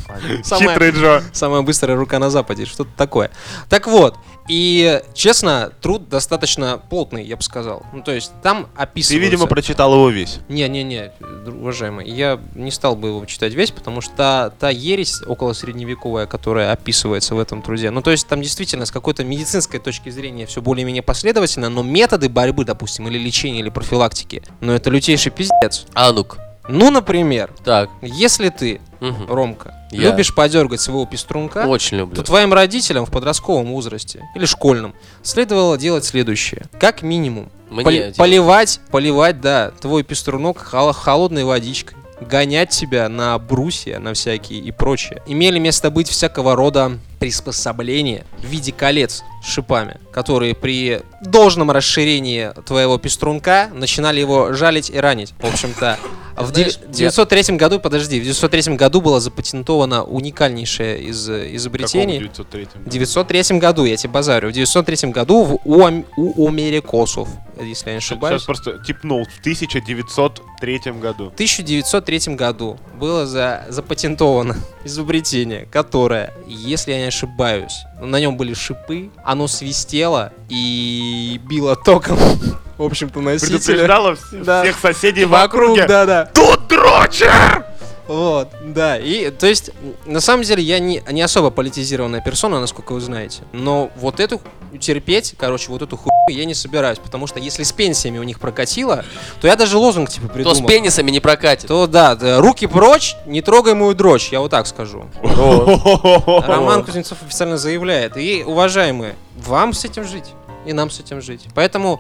Самая, 0.44 0.70
Хитрый 0.70 0.92
Джо. 0.92 1.24
самая 1.32 1.62
быстрая 1.62 1.98
рука 1.98 2.20
на 2.20 2.30
западе, 2.30 2.66
что-то 2.66 2.92
такое. 2.96 3.32
Так 3.70 3.88
вот, 3.88 4.16
и 4.48 5.02
честно, 5.14 5.72
труд 5.82 6.10
достаточно 6.10 6.82
плотный, 6.90 7.24
я 7.24 7.38
бы 7.38 7.42
сказал. 7.42 7.84
Ну, 7.94 8.04
то 8.04 8.12
есть 8.12 8.32
там 8.42 8.66
Ты, 8.76 8.82
описываются... 8.82 9.26
видимо, 9.26 9.48
прочитал 9.48 9.94
его 9.94 10.10
весь. 10.10 10.40
Не-не-не, 10.50 11.12
уважаемый, 11.48 12.08
я 12.10 12.40
не 12.54 12.72
стал 12.72 12.96
бы 12.96 13.10
его 13.10 13.26
читать 13.26 13.54
весь, 13.54 13.72
потому 13.72 14.02
что 14.02 14.14
та, 14.16 14.50
та 14.50 14.70
ересь 14.70 15.22
около 15.26 15.54
средневековая, 15.54 16.26
которая 16.26 16.72
описывается 16.72 17.36
в 17.36 17.40
этом 17.40 17.62
труде, 17.62 17.90
ну 17.90 18.02
то 18.02 18.12
есть 18.12 18.28
там 18.28 18.42
действительно 18.42 18.86
с 18.86 18.92
какой-то 18.92 19.24
медицинской 19.24 19.80
точки 19.80 20.10
зрения 20.10 20.46
все 20.46 20.62
более-менее 20.62 21.04
последовательно, 21.04 21.70
но 21.70 21.84
методы 22.14 22.30
борьбы, 22.30 22.64
допустим, 22.64 23.08
или 23.08 23.18
лечения, 23.18 23.60
или 23.60 23.70
профилактики, 23.70 24.44
ну 24.62 24.72
это 24.74 24.90
лютейший 24.92 25.32
пиздец. 25.32 25.86
А 25.96 26.12
ну-ка. 26.12 26.38
Ну, 26.70 26.92
например, 26.92 27.52
Так. 27.66 27.90
если 28.02 28.48
ты, 28.50 28.80
мгм. 29.02 29.26
Ромка, 29.28 29.74
Я. 29.92 30.12
любишь 30.12 30.34
подергать 30.34 30.80
своего 30.80 31.06
пеструнка, 31.06 31.66
Очень 31.68 31.98
люблю. 31.98 32.16
то 32.16 32.24
твоим 32.24 32.54
родителям 32.54 33.06
в 33.06 33.12
подростковом 33.12 33.66
возрасте 33.74 34.22
или 34.36 34.46
школьном 34.46 34.94
следовало 35.24 35.78
делать 35.78 36.06
следующее. 36.06 36.66
Как 36.80 37.02
минимум, 37.02 37.50
Мне 37.70 37.84
Поли- 37.84 37.98
делать. 37.98 38.18
поливать, 38.18 38.80
поливать, 38.92 39.42
да, 39.42 39.72
твой 39.82 40.04
пеструнок 40.04 40.60
хол- 40.64 40.94
холодной 40.94 41.44
водичкой. 41.44 41.98
Гонять 42.22 42.70
тебя 42.70 43.10
на 43.10 43.38
брусья, 43.40 43.98
на 44.00 44.14
всякие 44.14 44.60
и 44.60 44.72
прочее. 44.72 45.22
Имели 45.26 45.58
место 45.60 45.90
быть 45.90 46.08
всякого 46.08 46.56
рода 46.56 46.92
приспособления 47.20 48.24
в 48.38 48.46
виде 48.46 48.72
колец 48.72 49.24
шипами, 49.44 49.98
которые 50.12 50.56
при 50.56 51.02
должном 51.22 51.70
расширении 51.72 52.52
твоего 52.66 52.98
пеструнка 52.98 53.70
начинали 53.74 54.20
его 54.20 54.54
жалить 54.54 54.90
и 54.90 54.98
ранить. 54.98 55.34
В 55.40 55.46
общем-то, 55.46 55.98
в 56.38 56.48
Знаешь, 56.48 56.78
дев- 56.88 56.90
903 56.96 57.58
году, 57.58 57.80
подожди, 57.80 58.20
в 58.20 58.24
903 58.24 58.76
году 58.76 59.02
было 59.02 59.20
запатентовано 59.20 60.04
уникальнейшее 60.04 61.00
из 61.04 61.30
изобретений. 61.30 62.18
В 62.18 62.22
903 62.22 62.68
В 62.86 62.90
903 62.90 63.60
году, 63.60 63.84
я 63.86 63.96
тебе 63.98 64.12
базарю, 64.12 64.50
в 64.50 64.52
903 64.54 65.12
году 65.12 65.44
в, 65.44 65.60
у, 65.66 65.84
Ам- 65.86 66.06
у 66.18 66.48
америкосов, 66.48 67.28
если 67.62 67.88
я 67.88 67.94
не 67.94 67.98
ошибаюсь, 68.00 68.42
Сейчас 68.42 68.46
просто 68.46 68.80
типнул 68.84 69.26
в 69.26 69.40
1903 69.42 70.80
году. 71.00 71.30
в 71.30 71.34
1903 71.34 72.36
году 72.36 72.78
было 73.00 73.26
за, 73.28 73.66
запатентовано 73.70 74.56
изобретение, 74.86 75.68
которое, 75.72 76.34
если 76.48 76.92
я 76.94 76.98
не 77.00 77.06
ошибаюсь, 77.08 77.84
на 78.02 78.20
нем 78.20 78.38
были 78.38 78.54
шипы, 78.54 79.12
оно 79.34 79.48
свистело 79.48 80.32
и 80.50 81.40
било 81.44 81.76
током, 81.76 82.18
в 82.78 82.84
общем-то, 82.84 83.20
носителя. 83.20 83.58
Предупреждала 83.60 84.12
вс- 84.14 84.44
Да. 84.44 84.64
всех 84.64 84.78
соседей 84.80 85.26
в 85.26 85.30
Вокруг, 85.30 85.72
округе. 85.72 85.88
да-да. 85.88 86.26
Тут 86.34 86.68
дрочер! 86.68 87.66
Вот, 88.14 88.50
да. 88.64 88.98
И, 88.98 89.32
то 89.32 89.48
есть, 89.48 89.72
на 90.06 90.22
самом 90.22 90.44
деле, 90.44 90.62
я 90.62 90.78
не, 90.78 91.02
не 91.10 91.22
особо 91.24 91.50
политизированная 91.50 92.22
персона, 92.22 92.60
насколько 92.60 92.94
вы 92.94 93.02
знаете. 93.02 93.42
Но 93.54 93.90
вот 93.96 94.20
эту 94.20 94.40
терпеть, 94.80 95.34
короче, 95.36 95.72
вот 95.72 95.82
эту 95.82 95.98
хуйню 95.98 96.14
я 96.30 96.46
не 96.46 96.54
собираюсь. 96.54 97.00
Потому 97.00 97.26
что 97.26 97.40
если 97.40 97.64
с 97.64 97.72
пенсиями 97.72 98.20
у 98.20 98.24
них 98.24 98.40
прокатило, 98.40 99.04
то 99.42 99.48
я 99.48 99.56
даже 99.56 99.78
лозунг 99.78 100.10
типа 100.10 100.28
придумал. 100.28 100.56
с 100.56 100.62
пенисами 100.62 101.10
не 101.10 101.20
прокатит. 101.20 101.68
То 101.68 101.88
да, 101.88 102.14
да, 102.16 102.40
руки 102.40 102.68
прочь, 102.68 103.16
не 103.26 103.42
трогай 103.42 103.74
мою 103.74 103.96
дрочь, 103.96 104.30
я 104.32 104.42
вот 104.42 104.52
так 104.52 104.68
скажу. 104.68 105.06
Роман 105.24 106.86
Кузнецов 106.86 107.18
официально 107.26 107.58
заявляет. 107.58 108.16
И, 108.16 108.44
уважаемые, 108.44 109.16
вам 109.38 109.74
с 109.74 109.86
этим 109.86 110.06
жить. 110.06 110.26
И 110.68 110.74
нам 110.74 110.92
с 110.92 111.00
этим 111.00 111.20
жить. 111.20 111.48
Поэтому 111.56 112.00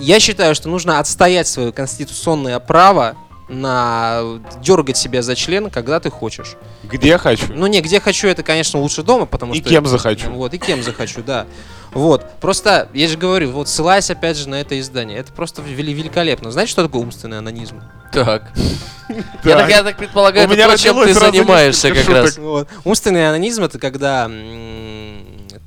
я 0.00 0.18
считаю, 0.18 0.56
что 0.56 0.68
нужно 0.68 0.98
отстоять 0.98 1.46
свое 1.46 1.70
конституционное 1.70 2.58
право 2.58 3.16
на 3.48 4.40
дергать 4.62 4.96
себя 4.96 5.22
за 5.22 5.34
член, 5.34 5.70
когда 5.70 6.00
ты 6.00 6.10
хочешь. 6.10 6.56
Где 6.82 7.18
хочу? 7.18 7.46
Ну 7.52 7.66
не, 7.66 7.80
где 7.80 8.00
хочу, 8.00 8.28
это, 8.28 8.42
конечно, 8.42 8.78
лучше 8.80 9.02
дома, 9.02 9.26
потому 9.26 9.54
И 9.54 9.60
что... 9.60 9.68
кем 9.68 9.86
захочу. 9.86 10.30
Вот, 10.30 10.54
и 10.54 10.58
кем 10.58 10.82
захочу, 10.82 11.22
да. 11.22 11.46
Вот, 11.92 12.26
просто, 12.40 12.88
я 12.92 13.08
же 13.08 13.16
говорю, 13.16 13.50
вот 13.50 13.68
ссылаясь 13.68 14.10
опять 14.10 14.36
же 14.36 14.48
на 14.48 14.56
это 14.56 14.78
издание, 14.78 15.18
это 15.18 15.32
просто 15.32 15.62
вели- 15.62 15.94
великолепно. 15.94 16.50
Знаете, 16.50 16.72
что 16.72 16.84
такое 16.84 17.00
умственный 17.00 17.38
анонизм? 17.38 17.80
Так. 18.12 18.52
Я 19.42 19.56
так, 19.56 19.70
я 19.70 19.82
так 19.82 19.96
предполагаю, 19.96 20.46
У 20.46 20.52
это 20.52 20.54
меня 20.54 20.68
то, 20.70 20.76
чем 20.76 21.02
ты 21.02 21.14
занимаешься 21.14 21.94
как 21.94 22.08
раз. 22.10 22.38
Умственный 22.84 23.26
анонизм 23.30 23.64
это 23.64 23.78
когда 23.78 24.30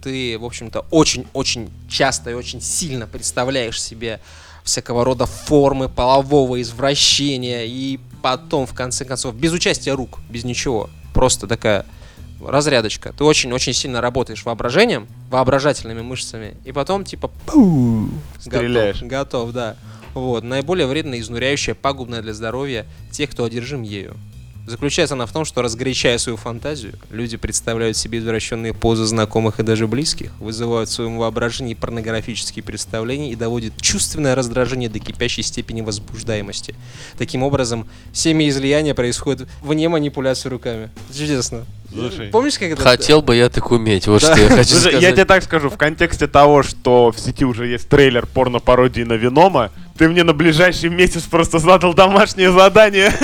ты, 0.03 0.37
в 0.37 0.45
общем-то, 0.45 0.85
очень-очень 0.91 1.71
часто 1.89 2.29
и 2.29 2.33
очень 2.33 2.61
сильно 2.61 3.07
представляешь 3.07 3.81
себе 3.81 4.19
всякого 4.63 5.03
рода 5.03 5.25
формы 5.25 5.89
полового 5.89 6.61
извращения 6.61 7.63
и 7.65 7.99
потом, 8.21 8.65
в 8.65 8.73
конце 8.73 9.05
концов, 9.05 9.35
без 9.35 9.51
участия 9.53 9.93
рук, 9.93 10.19
без 10.29 10.43
ничего. 10.43 10.89
Просто 11.13 11.47
такая 11.47 11.85
разрядочка. 12.45 13.13
Ты 13.13 13.23
очень-очень 13.23 13.73
сильно 13.73 14.01
работаешь 14.01 14.45
воображением, 14.45 15.07
воображательными 15.29 16.01
мышцами, 16.01 16.55
и 16.65 16.71
потом 16.71 17.03
типа 17.03 17.29
пу, 17.45 18.09
Стреляешь. 18.39 19.01
Готов, 19.01 19.09
готов, 19.09 19.51
да. 19.51 19.75
Вот. 20.13 20.43
Наиболее 20.43 20.87
вредная, 20.87 21.19
изнуряющая, 21.19 21.75
пагубная 21.75 22.21
для 22.21 22.33
здоровья 22.33 22.85
тех, 23.11 23.29
кто 23.29 23.45
одержим 23.45 23.83
ею. 23.83 24.17
Заключается 24.67 25.15
она 25.15 25.25
в 25.25 25.31
том, 25.33 25.43
что 25.43 25.61
разгорячая 25.61 26.17
свою 26.17 26.37
фантазию, 26.37 26.93
люди 27.09 27.35
представляют 27.35 27.97
себе 27.97 28.19
извращенные 28.19 28.73
позы 28.73 29.05
знакомых 29.05 29.59
и 29.59 29.63
даже 29.63 29.87
близких, 29.87 30.31
вызывают 30.39 30.89
в 30.89 30.93
своем 30.93 31.17
воображении 31.17 31.73
порнографические 31.73 32.63
представления 32.63 33.31
и 33.31 33.35
доводят 33.35 33.73
чувственное 33.81 34.35
раздражение 34.35 34.89
до 34.89 34.99
кипящей 34.99 35.43
степени 35.43 35.81
возбуждаемости. 35.81 36.75
Таким 37.17 37.43
образом, 37.43 37.87
семяизлияние 38.13 38.93
происходит 38.93 39.47
вне 39.61 39.89
манипуляции 39.89 40.47
руками. 40.49 40.89
Чудесно. 41.13 41.65
Слушай. 41.91 42.27
Помнишь, 42.27 42.57
как 42.57 42.69
это... 42.69 42.81
Хотел 42.81 43.21
бы 43.21 43.35
я 43.35 43.49
так 43.49 43.69
уметь, 43.71 44.07
вот 44.07 44.21
Да. 44.21 44.33
что 44.33 44.41
я 44.41 44.49
хочу 44.49 44.69
Слушай, 44.69 44.81
сказать. 44.91 45.01
я 45.01 45.11
тебе 45.11 45.25
так 45.25 45.43
скажу, 45.43 45.69
в 45.69 45.77
контексте 45.77 46.27
того, 46.27 46.63
что 46.63 47.11
в 47.11 47.19
сети 47.19 47.43
уже 47.43 47.67
есть 47.67 47.89
трейлер 47.89 48.25
порно-пародии 48.25 49.03
на 49.03 49.13
Венома, 49.13 49.71
ты 49.97 50.07
мне 50.07 50.23
на 50.23 50.33
ближайший 50.33 50.89
месяц 50.89 51.23
просто 51.23 51.59
задал 51.59 51.93
домашнее 51.93 52.51
задание. 52.53 53.11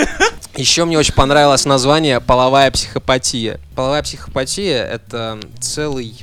Еще 0.57 0.85
мне 0.85 0.97
очень 0.97 1.13
понравилось 1.13 1.65
название 1.65 2.19
«Половая 2.19 2.71
психопатия». 2.71 3.59
Половая 3.75 4.01
психопатия— 4.01 4.83
это 4.91 5.39
целый, 5.59 6.15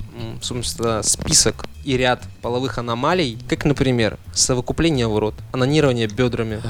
собственно, 0.43 1.05
список 1.05 1.67
и 1.85 1.97
ряд 1.97 2.21
половых 2.43 2.79
аномалий, 2.79 3.39
как, 3.49 3.65
например, 3.65 4.19
совокупление 4.33 5.07
в 5.07 5.17
рот, 5.21 5.37
анонирование 5.53 6.09
бедрами, 6.09 6.61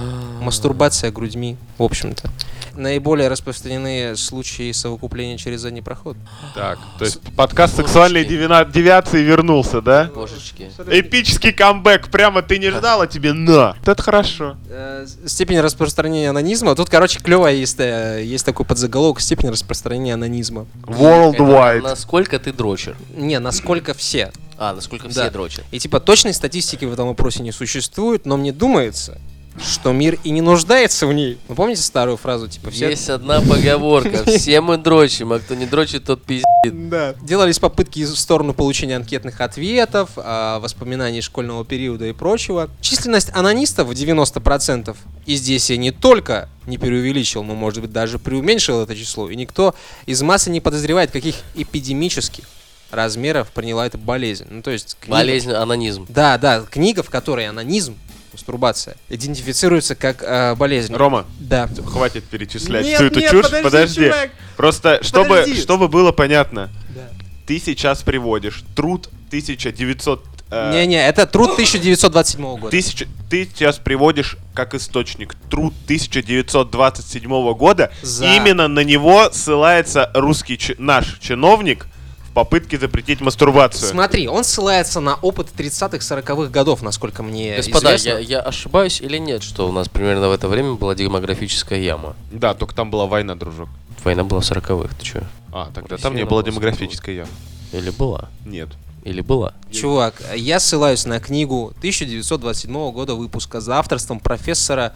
мастурбация 0.43 1.11
грудьми, 1.11 1.57
в 1.79 1.85
общем-то. 1.85 2.29
Наиболее 2.77 3.29
распространенные 3.29 4.17
случаи 4.17 4.73
совокупления 4.73 5.37
через 5.39 5.61
задний 5.61 5.83
проход. 5.83 6.17
Так, 6.55 6.79
то 6.99 7.05
есть 7.05 7.21
подкаст 7.37 7.77
сексуальной 7.77 8.25
девиации 8.25 9.23
вернулся, 9.23 9.81
да? 9.81 10.11
Божечки. 10.15 10.71
Эпический 10.89 11.53
камбэк, 11.53 12.11
прямо 12.11 12.43
ты 12.43 12.59
не 12.59 12.71
ждал, 12.71 13.01
а 13.03 13.07
тебе 13.07 13.33
на. 13.33 13.77
Это 13.85 14.03
хорошо. 14.03 14.57
Э, 14.69 15.07
степень 15.27 15.61
распространения 15.61 16.31
анонизма. 16.31 16.75
Тут, 16.75 16.91
короче, 16.91 17.21
клево 17.21 17.47
есть, 17.49 17.79
э, 17.79 18.23
есть 18.25 18.45
такой 18.45 18.67
подзаголовок 18.67 19.21
«Степень 19.21 19.51
распространения 19.51 20.15
анонизма». 20.15 20.67
Worldwide. 20.85 21.83
Насколько 21.83 22.39
ты 22.39 22.53
дрочер? 22.53 22.97
Не, 23.17 23.39
насколько 23.39 23.95
все. 23.95 24.33
А, 24.57 24.73
насколько 24.73 25.09
Да. 25.09 25.11
все 25.23 25.31
дрочат. 25.31 25.65
И 25.73 25.79
типа 25.79 26.01
точной 26.01 26.33
статистики 26.35 26.85
в 26.85 26.93
этом 26.93 27.09
вопросе 27.09 27.43
не 27.43 27.53
существует, 27.53 28.25
но 28.27 28.37
мне 28.37 28.53
думается, 28.53 29.19
что 29.63 29.93
мир 29.93 30.19
и 30.25 30.31
не 30.31 30.41
нуждается 30.41 31.07
в 31.07 31.13
ней. 31.13 31.39
Вы 31.49 31.55
помните 31.55 31.83
старую 31.83 32.17
фразу, 32.17 32.49
типа 32.49 32.71
все... 32.71 32.91
Есть 32.91 33.09
одна 33.09 33.41
поговорка. 33.41 34.25
Все 34.31 34.61
мы 34.61 34.77
дрочим, 34.79 35.33
а 35.33 35.39
кто 35.39 35.55
не 35.55 35.67
дрочит, 35.67 36.05
тот 36.05 36.23
пиздит. 36.25 36.45
Да. 36.65 37.15
Делались 37.23 37.59
попытки 37.59 38.05
в 38.05 38.17
сторону 38.19 38.53
получения 38.55 38.97
анкетных 38.97 39.41
ответов, 39.41 40.11
а, 40.17 40.59
воспоминаний 40.59 41.21
школьного 41.21 41.65
периода 41.65 42.07
и 42.07 42.13
прочего. 42.13 42.69
Численность 42.81 43.31
анонистов 43.33 43.89
в 43.89 43.93
90%. 43.93 44.97
И 45.27 45.37
здесь 45.37 45.71
я 45.71 45.77
не 45.77 45.91
только 45.93 46.49
не 46.67 46.79
преувеличил, 46.79 47.45
но, 47.45 47.55
может 47.55 47.81
быть, 47.81 47.93
даже 47.93 48.19
преуменьшил 48.19 48.83
это 48.83 48.97
число. 48.97 49.31
И 49.31 49.37
никто 49.37 49.75
из 50.07 50.21
массы 50.23 50.51
не 50.51 50.61
подозревает, 50.61 51.11
каких 51.11 51.37
эпидемических 51.55 52.45
размеров 52.91 53.51
приняла 53.51 53.87
эта 53.87 53.99
болезнь. 53.99 54.47
Ну, 54.51 54.63
то 54.63 54.71
есть... 54.71 54.97
книга- 55.01 55.17
Болезнь, 55.19 55.53
анонизм. 55.53 56.07
Да, 56.09 56.39
да, 56.39 56.63
книга, 56.63 57.03
в 57.03 57.11
которой 57.11 57.49
анонизм, 57.49 57.97
мастурбация, 58.35 58.97
идентифицируется 59.09 59.95
как 59.95 60.23
э, 60.23 60.55
болезнь. 60.57 60.95
Рома, 60.95 61.25
Да. 61.41 61.69
хватит 61.87 62.25
перечислять 62.25 62.85
Нет, 62.85 62.97
всю 62.97 63.05
эту 63.07 63.21
нет, 63.21 63.31
чушь. 63.31 63.43
подожди, 63.45 63.63
Подожди. 63.65 64.05
чувак. 64.07 64.31
Просто, 64.57 64.99
чтобы, 65.03 65.29
Подожди. 65.31 65.61
чтобы 65.61 65.89
было 65.89 66.13
понятно, 66.13 66.71
Да. 66.95 67.09
ты 67.47 67.59
сейчас 67.59 68.03
приводишь 68.03 68.63
труд 68.77 69.09
1900... 69.29 70.25
э, 70.51 70.73
Не-не, 70.73 71.07
это 71.09 71.27
труд 71.27 71.53
1927 71.53 72.43
года. 72.59 72.71
Тысяча, 72.71 73.07
ты 73.31 73.47
сейчас 73.47 73.79
приводишь 73.79 74.37
как 74.53 74.75
источник 74.75 75.35
труд 75.51 75.73
1927 75.85 77.53
года. 77.55 77.91
За. 78.03 78.25
Именно 78.37 78.69
на 78.69 78.81
него 78.81 79.31
ссылается 79.33 80.11
русский 80.15 80.59
наш 80.79 81.19
чиновник 81.21 81.87
в 82.35 82.37
попытке 82.37 82.77
запретить 82.79 83.21
мастурбацию. 83.21 83.89
Смотри, 83.89 84.27
он 84.27 84.43
ссылается 84.43 84.99
на 84.99 85.15
опыт 85.15 85.51
30-х, 85.57 85.99
40-х 85.99 86.51
годов, 86.51 86.83
насколько 86.83 87.23
мне 87.23 87.59
Господа, 87.59 87.95
известно. 87.95 88.19
я, 88.19 88.19
я 88.19 88.41
ошибаюсь 88.41 89.01
или 89.01 89.19
нет, 89.19 89.45
что 89.45 89.69
у 89.69 89.73
нас 89.73 89.89
примерно 89.89 90.29
в 90.29 90.33
это 90.33 90.49
время 90.49 90.73
была 90.73 90.97
демографическая 90.97 91.79
яма? 91.79 92.17
Да, 92.33 92.55
только 92.55 92.75
там 92.75 92.91
была 92.91 93.07
война, 93.07 93.37
дружок. 93.37 93.69
Война 94.03 94.25
была 94.25 94.41
в 94.41 94.51
40-х, 94.51 94.93
ты 94.99 95.05
чё? 95.05 95.21
А, 95.53 95.71
тогда 95.73 95.91
Россия 95.91 95.99
там 95.99 96.17
не 96.17 96.23
было 96.25 96.31
была 96.31 96.43
демографической 96.43 97.15
ямы. 97.15 97.31
Или 97.73 97.91
была? 97.91 98.29
Нет. 98.45 98.71
Или 99.05 99.21
была? 99.21 99.55
Чувак, 99.71 100.21
я 100.35 100.59
ссылаюсь 100.59 101.07
на 101.07 101.21
книгу 101.21 101.73
1927 101.79 102.91
года 102.91 103.15
выпуска 103.15 103.61
за 103.61 103.79
авторством 103.79 104.19
профессора 104.19 104.93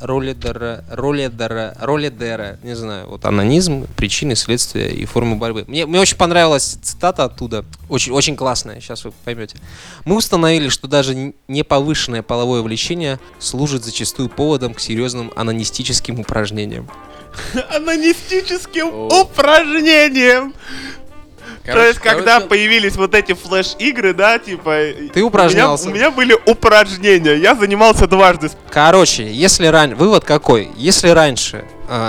Ролледера, 0.00 0.82
Ролледера, 0.90 1.76
Ролледера, 1.78 2.58
не 2.62 2.74
знаю, 2.74 3.06
вот 3.08 3.26
анонизм, 3.26 3.86
причины, 3.96 4.34
следствия 4.34 4.88
и 4.88 5.04
формы 5.04 5.36
борьбы. 5.36 5.64
Мне, 5.68 5.84
мне 5.84 6.00
очень 6.00 6.16
понравилась 6.16 6.78
цитата 6.80 7.24
оттуда, 7.24 7.66
очень, 7.90 8.12
очень 8.12 8.34
классная, 8.34 8.80
сейчас 8.80 9.04
вы 9.04 9.12
поймете. 9.26 9.58
Мы 10.06 10.16
установили, 10.16 10.70
что 10.70 10.88
даже 10.88 11.34
неповышенное 11.48 12.22
половое 12.22 12.62
влечение 12.62 13.20
служит 13.38 13.84
зачастую 13.84 14.30
поводом 14.30 14.72
к 14.72 14.80
серьезным 14.80 15.30
анонистическим 15.36 16.18
упражнениям. 16.18 16.88
Анонистическим 17.70 18.88
О. 18.88 19.08
То 21.74 21.86
есть, 21.86 21.98
Короче, 21.98 22.16
когда 22.16 22.34
короче, 22.34 22.48
появились 22.48 22.96
вот 22.96 23.14
эти 23.14 23.34
флеш-игры, 23.34 24.14
да, 24.14 24.38
типа... 24.38 24.78
Ты 24.96 25.06
у 25.06 25.14
меня- 25.14 25.26
упражнялся. 25.26 25.88
У 25.88 25.92
меня, 25.92 26.10
были 26.10 26.36
упражнения, 26.46 27.34
я 27.34 27.54
занимался 27.54 28.06
дважды. 28.06 28.50
Короче, 28.70 29.30
если 29.30 29.66
ран... 29.66 29.94
вывод 29.94 30.24
какой? 30.24 30.70
Если 30.76 31.08
раньше 31.08 31.64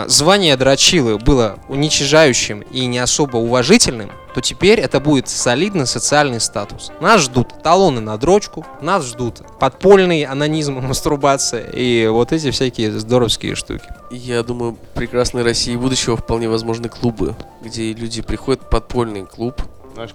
звание 0.07 0.57
дрочилы 0.57 1.17
было 1.17 1.59
уничижающим 1.67 2.61
и 2.61 2.85
не 2.85 2.99
особо 2.99 3.37
уважительным, 3.37 4.11
то 4.33 4.41
теперь 4.41 4.79
это 4.79 4.99
будет 4.99 5.27
солидный 5.27 5.87
социальный 5.87 6.39
статус. 6.39 6.91
Нас 7.01 7.21
ждут 7.21 7.61
талоны 7.63 7.99
на 7.99 8.17
дрочку, 8.17 8.65
нас 8.81 9.05
ждут 9.05 9.41
подпольный 9.59 10.23
анонизм, 10.23 10.75
мастурбация 10.81 11.69
и 11.71 12.07
вот 12.07 12.31
эти 12.31 12.51
всякие 12.51 12.91
здоровские 12.99 13.55
штуки. 13.55 13.85
Я 14.11 14.43
думаю, 14.43 14.77
прекрасной 14.93 15.43
России 15.43 15.75
будущего 15.75 16.17
вполне 16.17 16.49
возможны 16.49 16.89
клубы, 16.89 17.35
где 17.61 17.93
люди 17.93 18.21
приходят 18.21 18.63
в 18.63 18.69
подпольный 18.69 19.25
клуб. 19.25 19.61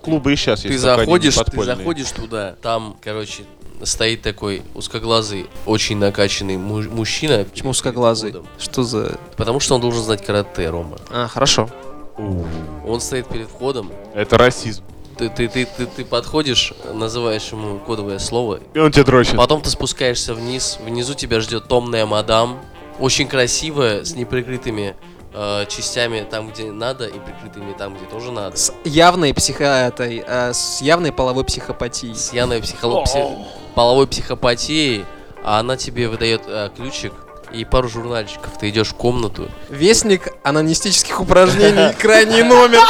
Клубы 0.02 0.32
и 0.32 0.36
сейчас 0.36 0.62
Ты 0.62 0.68
есть, 0.68 0.80
заходишь, 0.80 1.34
ты 1.34 1.62
заходишь 1.62 2.10
туда, 2.12 2.54
там, 2.62 2.96
короче, 3.02 3.42
стоит 3.82 4.22
такой 4.22 4.62
узкоглазый, 4.74 5.46
очень 5.66 5.98
накачанный 5.98 6.56
му- 6.56 6.82
мужчина. 6.90 7.44
Почему 7.44 7.70
узкоглазый? 7.70 8.30
входом. 8.30 8.46
Что 8.58 8.82
за... 8.82 9.18
Потому 9.36 9.60
что 9.60 9.74
он 9.74 9.80
должен 9.80 10.02
знать 10.02 10.24
карате, 10.24 10.70
Рома. 10.70 10.96
А, 11.10 11.26
хорошо. 11.28 11.68
Он 12.16 13.00
стоит 13.00 13.26
перед 13.28 13.48
входом, 13.48 13.90
Это 14.14 14.38
расизм. 14.38 14.84
ты, 15.18 15.28
ты, 15.28 15.48
ты, 15.48 15.66
ты, 15.66 15.86
ты 15.86 16.04
подходишь, 16.04 16.72
называешь 16.92 17.48
ему 17.50 17.78
кодовое 17.80 18.18
слово, 18.20 18.60
И 18.72 18.78
он 18.78 18.92
тебя 18.92 19.04
дрочит. 19.04 19.36
Потом 19.36 19.60
ты 19.62 19.70
спускаешься 19.70 20.32
вниз, 20.34 20.78
внизу 20.84 21.14
тебя 21.14 21.40
ждет 21.40 21.66
томная 21.68 22.06
мадам, 22.06 22.60
очень 23.00 23.26
красивая, 23.26 24.04
с 24.04 24.14
неприкрытыми 24.14 24.94
э, 25.34 25.66
частями 25.68 26.26
там, 26.30 26.50
где 26.50 26.70
надо, 26.72 27.06
и 27.06 27.18
прикрытыми 27.18 27.74
там, 27.74 27.96
где 27.96 28.06
тоже 28.06 28.32
надо. 28.32 28.56
С 28.56 28.72
явной 28.84 29.34
психо... 29.34 29.64
этой, 29.64 30.24
э, 30.26 30.52
с 30.52 30.80
явной 30.80 31.12
половой 31.12 31.44
психопатией. 31.44 32.14
С 32.14 32.32
явной 32.32 32.60
психоло- 32.60 33.04
пси- 33.04 33.44
половой 33.74 34.06
психопатией, 34.06 35.04
а 35.42 35.58
она 35.60 35.76
тебе 35.76 36.08
выдает 36.08 36.42
э, 36.46 36.70
ключик 36.76 37.12
и 37.52 37.64
пару 37.64 37.88
журнальчиков. 37.88 38.56
Ты 38.58 38.70
идешь 38.70 38.88
в 38.88 38.94
комнату. 38.94 39.48
Вестник 39.68 40.28
анонистических 40.42 41.20
упражнений, 41.20 41.92
крайний 41.98 42.42
номер. 42.42 42.80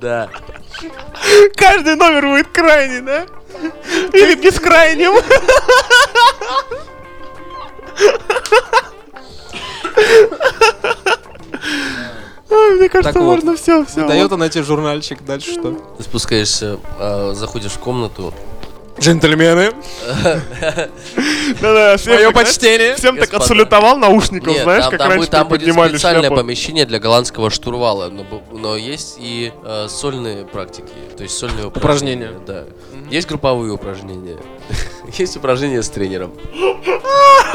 Да. 0.00 0.28
Каждый 1.56 1.96
номер 1.96 2.26
будет 2.26 2.48
крайний, 2.48 3.00
да? 3.02 3.26
Или 4.14 4.34
бескрайним. 4.36 5.12
Мне 12.50 12.88
кажется, 12.88 13.12
Так 13.12 13.22
вот, 13.22 13.36
можно 13.36 13.56
все, 13.56 13.84
все. 13.84 14.06
Дает 14.06 14.32
он 14.32 14.42
эти 14.42 14.60
журнальчик, 14.62 15.24
дальше 15.24 15.52
что? 15.52 15.76
Ты 15.96 16.02
спускаешься, 16.02 16.78
э, 16.98 17.32
заходишь 17.34 17.72
в 17.72 17.78
комнату, 17.78 18.34
Джентльмены, 19.00 19.72
Да-да, 21.60 21.96
всем 21.96 22.14
мое 22.14 22.30
почтение. 22.32 22.96
Всем 22.96 23.16
так 23.16 23.32
отсалютовал 23.32 23.96
наушником, 23.96 24.52
Нет, 24.52 24.62
знаешь, 24.62 24.84
как 24.90 25.00
раньше 25.00 25.28
там 25.28 25.48
будет 25.48 25.72
специальное 25.72 26.30
помещение 26.30 26.84
для 26.84 26.98
голландского 26.98 27.50
штурвала, 27.50 28.12
но, 28.52 28.76
есть 28.76 29.16
и 29.18 29.52
э, 29.64 29.86
сольные 29.88 30.44
практики, 30.44 30.92
то 31.16 31.22
есть 31.22 31.36
сольные 31.36 31.66
упражнения. 31.66 32.30
Упражнения. 32.30 32.40
Да. 32.46 32.64
Есть 33.10 33.26
групповые 33.26 33.72
упражнения. 33.72 34.36
Есть 35.18 35.36
упражнения 35.36 35.82
с 35.82 35.88
тренером. 35.88 36.32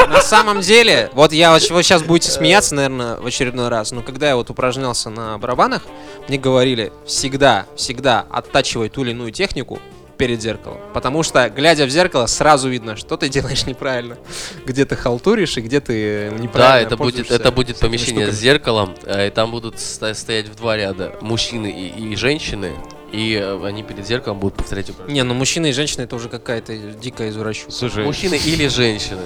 На 0.09 0.21
самом 0.21 0.61
деле, 0.61 1.09
вот 1.13 1.31
я 1.31 1.53
вот 1.53 1.69
вы 1.69 1.83
сейчас 1.83 2.03
будете 2.03 2.31
смеяться, 2.31 2.75
наверное, 2.75 3.17
в 3.17 3.25
очередной 3.25 3.69
раз, 3.69 3.91
но 3.91 4.01
когда 4.01 4.27
я 4.27 4.35
вот 4.35 4.49
упражнялся 4.49 5.09
на 5.09 5.37
барабанах, 5.37 5.83
мне 6.27 6.37
говорили 6.37 6.91
всегда, 7.05 7.65
всегда 7.75 8.25
оттачивай 8.29 8.89
ту 8.89 9.03
или 9.03 9.11
иную 9.11 9.31
технику 9.31 9.79
перед 10.17 10.41
зеркалом. 10.41 10.79
Потому 10.93 11.23
что, 11.23 11.49
глядя 11.49 11.85
в 11.85 11.89
зеркало, 11.89 12.25
сразу 12.27 12.69
видно, 12.69 12.95
что 12.95 13.17
ты 13.17 13.29
делаешь 13.29 13.65
неправильно. 13.67 14.17
Где 14.65 14.85
ты 14.85 14.95
халтуришь 14.95 15.57
и 15.57 15.61
где 15.61 15.79
ты 15.79 16.31
неправильно 16.39 16.53
Да, 16.53 16.79
это 16.81 16.97
будет, 16.97 17.31
это 17.31 17.51
будет 17.51 17.79
помещение 17.79 18.25
с 18.27 18.29
штуками. 18.29 18.41
зеркалом, 18.43 18.95
э, 19.03 19.27
и 19.27 19.29
там 19.31 19.51
будут 19.51 19.79
стоять 19.79 20.47
в 20.47 20.55
два 20.55 20.77
ряда 20.77 21.15
мужчины 21.21 21.67
и, 21.71 22.11
и 22.11 22.15
женщины, 22.15 22.71
и 23.11 23.33
э, 23.41 23.65
они 23.65 23.83
перед 23.83 24.05
зеркалом 24.05 24.39
будут 24.39 24.57
повторять 24.57 24.89
упражнения. 24.89 25.21
Не, 25.21 25.27
ну 25.27 25.33
мужчина 25.33 25.67
и 25.67 25.71
женщина 25.71 26.03
это 26.03 26.15
уже 26.15 26.27
какая-то 26.29 26.75
дикая 26.77 27.29
извращенка. 27.29 27.71
Слушай, 27.71 28.03
Мужчины 28.03 28.35
или 28.35 28.67
женщины. 28.69 29.21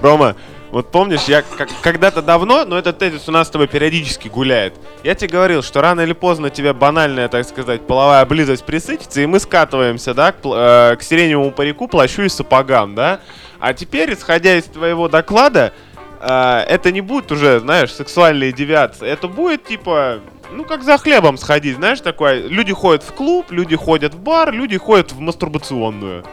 Рома, 0.00 0.36
вот 0.74 0.90
помнишь, 0.90 1.22
я 1.28 1.42
как- 1.42 1.68
когда-то 1.82 2.20
давно, 2.20 2.64
но 2.64 2.76
этот 2.76 2.98
тезис 2.98 3.28
у 3.28 3.30
нас 3.30 3.46
с 3.46 3.50
тобой 3.50 3.68
периодически 3.68 4.26
гуляет. 4.26 4.74
Я 5.04 5.14
тебе 5.14 5.30
говорил, 5.30 5.62
что 5.62 5.80
рано 5.80 6.00
или 6.00 6.14
поздно 6.14 6.50
тебе 6.50 6.72
банальная, 6.72 7.28
так 7.28 7.46
сказать, 7.46 7.86
половая 7.86 8.24
близость 8.26 8.64
присытится, 8.64 9.20
и 9.20 9.26
мы 9.26 9.38
скатываемся, 9.38 10.14
да, 10.14 10.32
к, 10.32 10.38
э, 10.44 10.96
к 10.96 11.02
сиреневому 11.04 11.52
парику, 11.52 11.86
плащу 11.86 12.22
и 12.22 12.28
сапогам, 12.28 12.96
да. 12.96 13.20
А 13.60 13.72
теперь, 13.72 14.12
исходя 14.14 14.56
из 14.56 14.64
твоего 14.64 15.08
доклада, 15.08 15.72
э, 16.20 16.64
это 16.68 16.90
не 16.90 17.02
будет 17.02 17.30
уже, 17.30 17.60
знаешь, 17.60 17.92
сексуальные 17.92 18.50
девиации. 18.52 19.06
Это 19.08 19.28
будет 19.28 19.64
типа, 19.64 20.18
ну 20.50 20.64
как 20.64 20.82
за 20.82 20.98
хлебом 20.98 21.38
сходить, 21.38 21.76
знаешь, 21.76 22.00
такое. 22.00 22.48
Люди 22.48 22.72
ходят 22.72 23.04
в 23.04 23.12
клуб, 23.12 23.52
люди 23.52 23.76
ходят 23.76 24.12
в 24.14 24.18
бар, 24.18 24.52
люди 24.52 24.76
ходят 24.76 25.12
в 25.12 25.20
мастурбационную. 25.20 26.24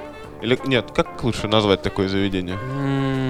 Или 0.42 0.58
нет, 0.66 0.90
как 0.96 1.24
лучше 1.24 1.48
назвать 1.48 1.84
такое 1.84 2.08
заведение? 2.08 2.56
М, 2.56 3.21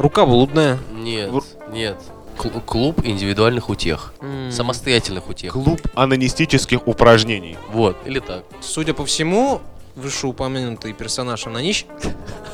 Рука 0.00 0.24
блудная. 0.24 0.78
Нет, 0.94 1.30
нет. 1.70 1.98
Кл- 2.38 2.60
Клуб 2.64 3.00
индивидуальных 3.04 3.68
утех. 3.68 4.14
М, 4.22 4.50
Самостоятельных 4.50 5.28
утех. 5.28 5.52
Клуб 5.52 5.78
анонистических 5.94 6.86
упражнений. 6.88 7.58
Вот, 7.70 7.98
или 8.06 8.18
так. 8.20 8.44
Судя 8.62 8.94
по 8.94 9.04
всему, 9.04 9.60
вышеупомянутый 9.96 10.94
персонаж 10.94 11.46
Анонищ... 11.46 11.84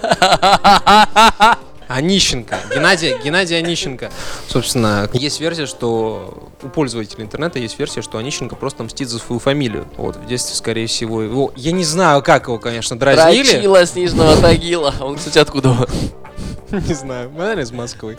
Онищенко. 1.88 2.58
Геннадий, 2.74 3.16
Геннадий 3.22 3.56
Онищенко. 3.56 4.10
Собственно, 4.48 5.08
есть 5.12 5.38
версия, 5.40 5.66
что 5.66 6.50
у 6.64 6.68
пользователей 6.68 7.22
интернета 7.22 7.60
есть 7.60 7.78
версия, 7.78 8.02
что 8.02 8.18
Онищенко 8.18 8.56
просто 8.56 8.82
мстит 8.82 9.08
за 9.08 9.20
свою 9.20 9.38
фамилию. 9.38 9.86
Вот, 9.96 10.16
в 10.16 10.26
детстве, 10.26 10.56
скорее 10.56 10.88
всего, 10.88 11.22
его... 11.22 11.52
Я 11.54 11.70
не 11.70 11.84
знаю, 11.84 12.24
как 12.24 12.48
его, 12.48 12.58
конечно, 12.58 12.98
дразнили. 12.98 13.52
Дрочила 13.52 13.86
с 13.86 13.94
Нижнего 13.94 14.36
Тагила. 14.36 14.92
Он, 15.00 15.14
кстати, 15.16 15.38
откуда? 15.38 15.86
Он? 16.72 16.78
Не 16.86 16.94
знаю, 16.94 17.30
наверное, 17.30 17.64
из 17.64 17.72
Москвы. 17.72 18.18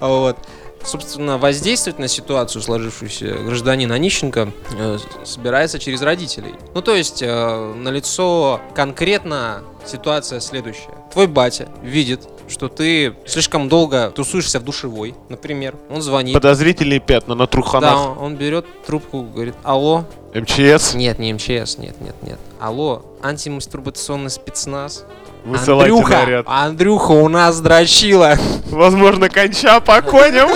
А 0.00 0.08
Вот. 0.08 0.36
Собственно, 0.84 1.38
воздействовать 1.38 1.98
на 1.98 2.06
ситуацию, 2.06 2.62
сложившуюся 2.62 3.34
гражданин 3.44 3.90
Онищенко, 3.90 4.52
э, 4.78 4.98
собирается 5.24 5.80
через 5.80 6.02
родителей. 6.02 6.54
Ну, 6.72 6.82
то 6.82 6.94
есть, 6.94 7.20
э, 7.20 7.74
налицо 7.74 8.60
конкретно 8.76 9.64
ситуация 9.84 10.38
следующая. 10.38 10.94
Твой 11.12 11.26
батя 11.26 11.68
видит, 11.82 12.28
что 12.48 12.68
ты 12.68 13.16
слишком 13.26 13.68
долго 13.68 14.12
тусуешься 14.12 14.60
в 14.60 14.62
душевой, 14.64 15.16
например. 15.28 15.74
Он 15.90 16.00
звонит. 16.00 16.34
Подозрительные 16.34 17.00
пятна 17.00 17.34
на 17.34 17.44
Да, 17.46 17.50
труханах. 17.50 18.16
он 18.22 18.36
берет 18.36 18.64
трубку, 18.86 19.22
говорит, 19.22 19.56
алло. 19.64 20.04
МЧС. 20.32 20.94
Нет, 20.94 21.18
не 21.18 21.32
МЧС, 21.32 21.78
нет, 21.78 22.00
нет, 22.00 22.14
нет. 22.22 22.38
Алло, 22.60 23.04
антимастурбационный 23.20 24.30
спецназ. 24.30 25.04
Высылайте 25.44 25.92
Андрюха, 25.92 26.12
наряд. 26.18 26.46
Андрюха 26.48 27.12
у 27.12 27.28
нас 27.28 27.60
дрочила. 27.60 28.36
Возможно, 28.70 29.28
конча 29.28 29.80
по 29.80 30.00
коням. 30.02 30.50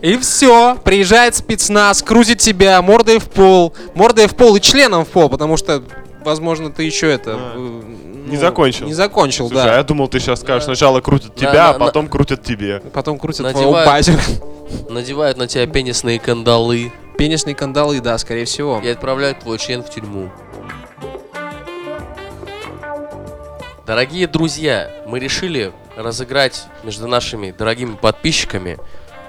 И 0.00 0.16
все, 0.16 0.76
приезжает 0.82 1.36
спецназ, 1.36 2.02
крутит 2.02 2.38
тебя 2.38 2.82
мордой 2.82 3.18
в 3.20 3.28
пол, 3.30 3.72
мордой 3.94 4.26
в 4.26 4.34
пол 4.34 4.56
и 4.56 4.60
членом 4.60 5.04
в 5.04 5.08
пол, 5.08 5.28
потому 5.28 5.56
что, 5.56 5.84
возможно, 6.24 6.72
ты 6.72 6.82
еще 6.82 7.08
это... 7.08 7.36
А, 7.38 7.52
э, 7.54 8.30
не 8.30 8.36
закончил. 8.36 8.86
Не 8.86 8.94
закончил, 8.94 9.46
Слушай, 9.48 9.62
а 9.62 9.66
да. 9.66 9.76
я 9.76 9.82
думал, 9.84 10.08
ты 10.08 10.18
сейчас 10.18 10.40
скажешь, 10.40 10.64
сначала 10.64 11.00
крутят 11.00 11.40
На- 11.40 11.48
тебя, 11.48 11.70
а 11.70 11.78
на- 11.78 11.86
потом 11.86 12.08
крутят 12.08 12.42
тебе. 12.42 12.80
Потом 12.92 13.16
крутят 13.16 13.46
Надевают- 13.46 13.54
твоего 13.54 14.18
батю. 14.18 14.18
Надевают 14.90 15.38
на 15.38 15.46
тебя 15.46 15.66
пенисные 15.68 16.18
кандалы 16.18 16.92
Пенисные 17.16 17.54
кандалы, 17.54 18.00
да, 18.00 18.18
скорее 18.18 18.46
всего. 18.46 18.80
и 18.82 18.88
отправляют 18.88 19.40
твой 19.40 19.58
член 19.58 19.84
в 19.84 19.90
тюрьму. 19.90 20.30
Дорогие 23.92 24.26
друзья, 24.26 24.90
мы 25.06 25.18
решили 25.18 25.70
разыграть 25.98 26.64
между 26.82 27.06
нашими 27.06 27.50
дорогими 27.50 27.94
подписчиками 27.94 28.78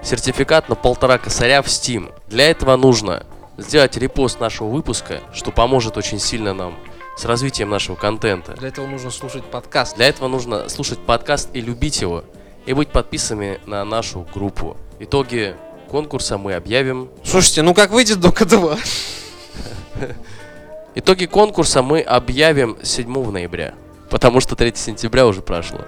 сертификат 0.02 0.70
на 0.70 0.76
полтора 0.76 1.18
косаря 1.18 1.62
в 1.62 1.66
Steam. 1.66 2.14
Для 2.30 2.50
этого 2.50 2.78
нужно 2.78 3.26
сделать 3.58 3.98
репост 3.98 4.40
нашего 4.40 4.70
выпуска, 4.70 5.20
что 5.34 5.52
поможет 5.52 5.98
очень 5.98 6.18
сильно 6.18 6.54
нам 6.54 6.80
с 7.18 7.26
развитием 7.26 7.70
нашего 7.70 7.98
контента. 7.98 8.54
Для 8.54 8.70
этого 8.70 8.88
нужно 8.88 9.12
слушать 9.12 9.44
подкаст. 9.44 9.98
Для 9.98 10.08
этого 10.08 10.30
нужно 10.30 10.70
слушать 10.70 11.00
подкаст 11.00 11.50
и 11.52 11.60
любить 11.60 12.00
его, 12.00 12.24
и 12.66 12.72
быть 12.72 12.88
подписанными 12.88 13.60
на 13.66 13.84
нашу 13.84 14.26
группу. 14.34 14.78
Итоги 14.98 15.58
конкурса 15.90 16.38
мы 16.38 16.54
объявим. 16.54 17.10
Слушайте, 17.26 17.64
ну 17.64 17.74
как 17.74 17.92
выйдет 17.92 18.22
Дока 18.22 18.46
2? 18.46 18.78
Итоги 20.96 21.26
конкурса 21.26 21.82
мы 21.82 22.00
объявим 22.00 22.78
7 22.82 23.30
ноября, 23.30 23.74
потому 24.14 24.40
что 24.42 24.56
3 24.56 24.74
сентября 24.76 25.26
уже 25.26 25.42
прошло. 25.42 25.80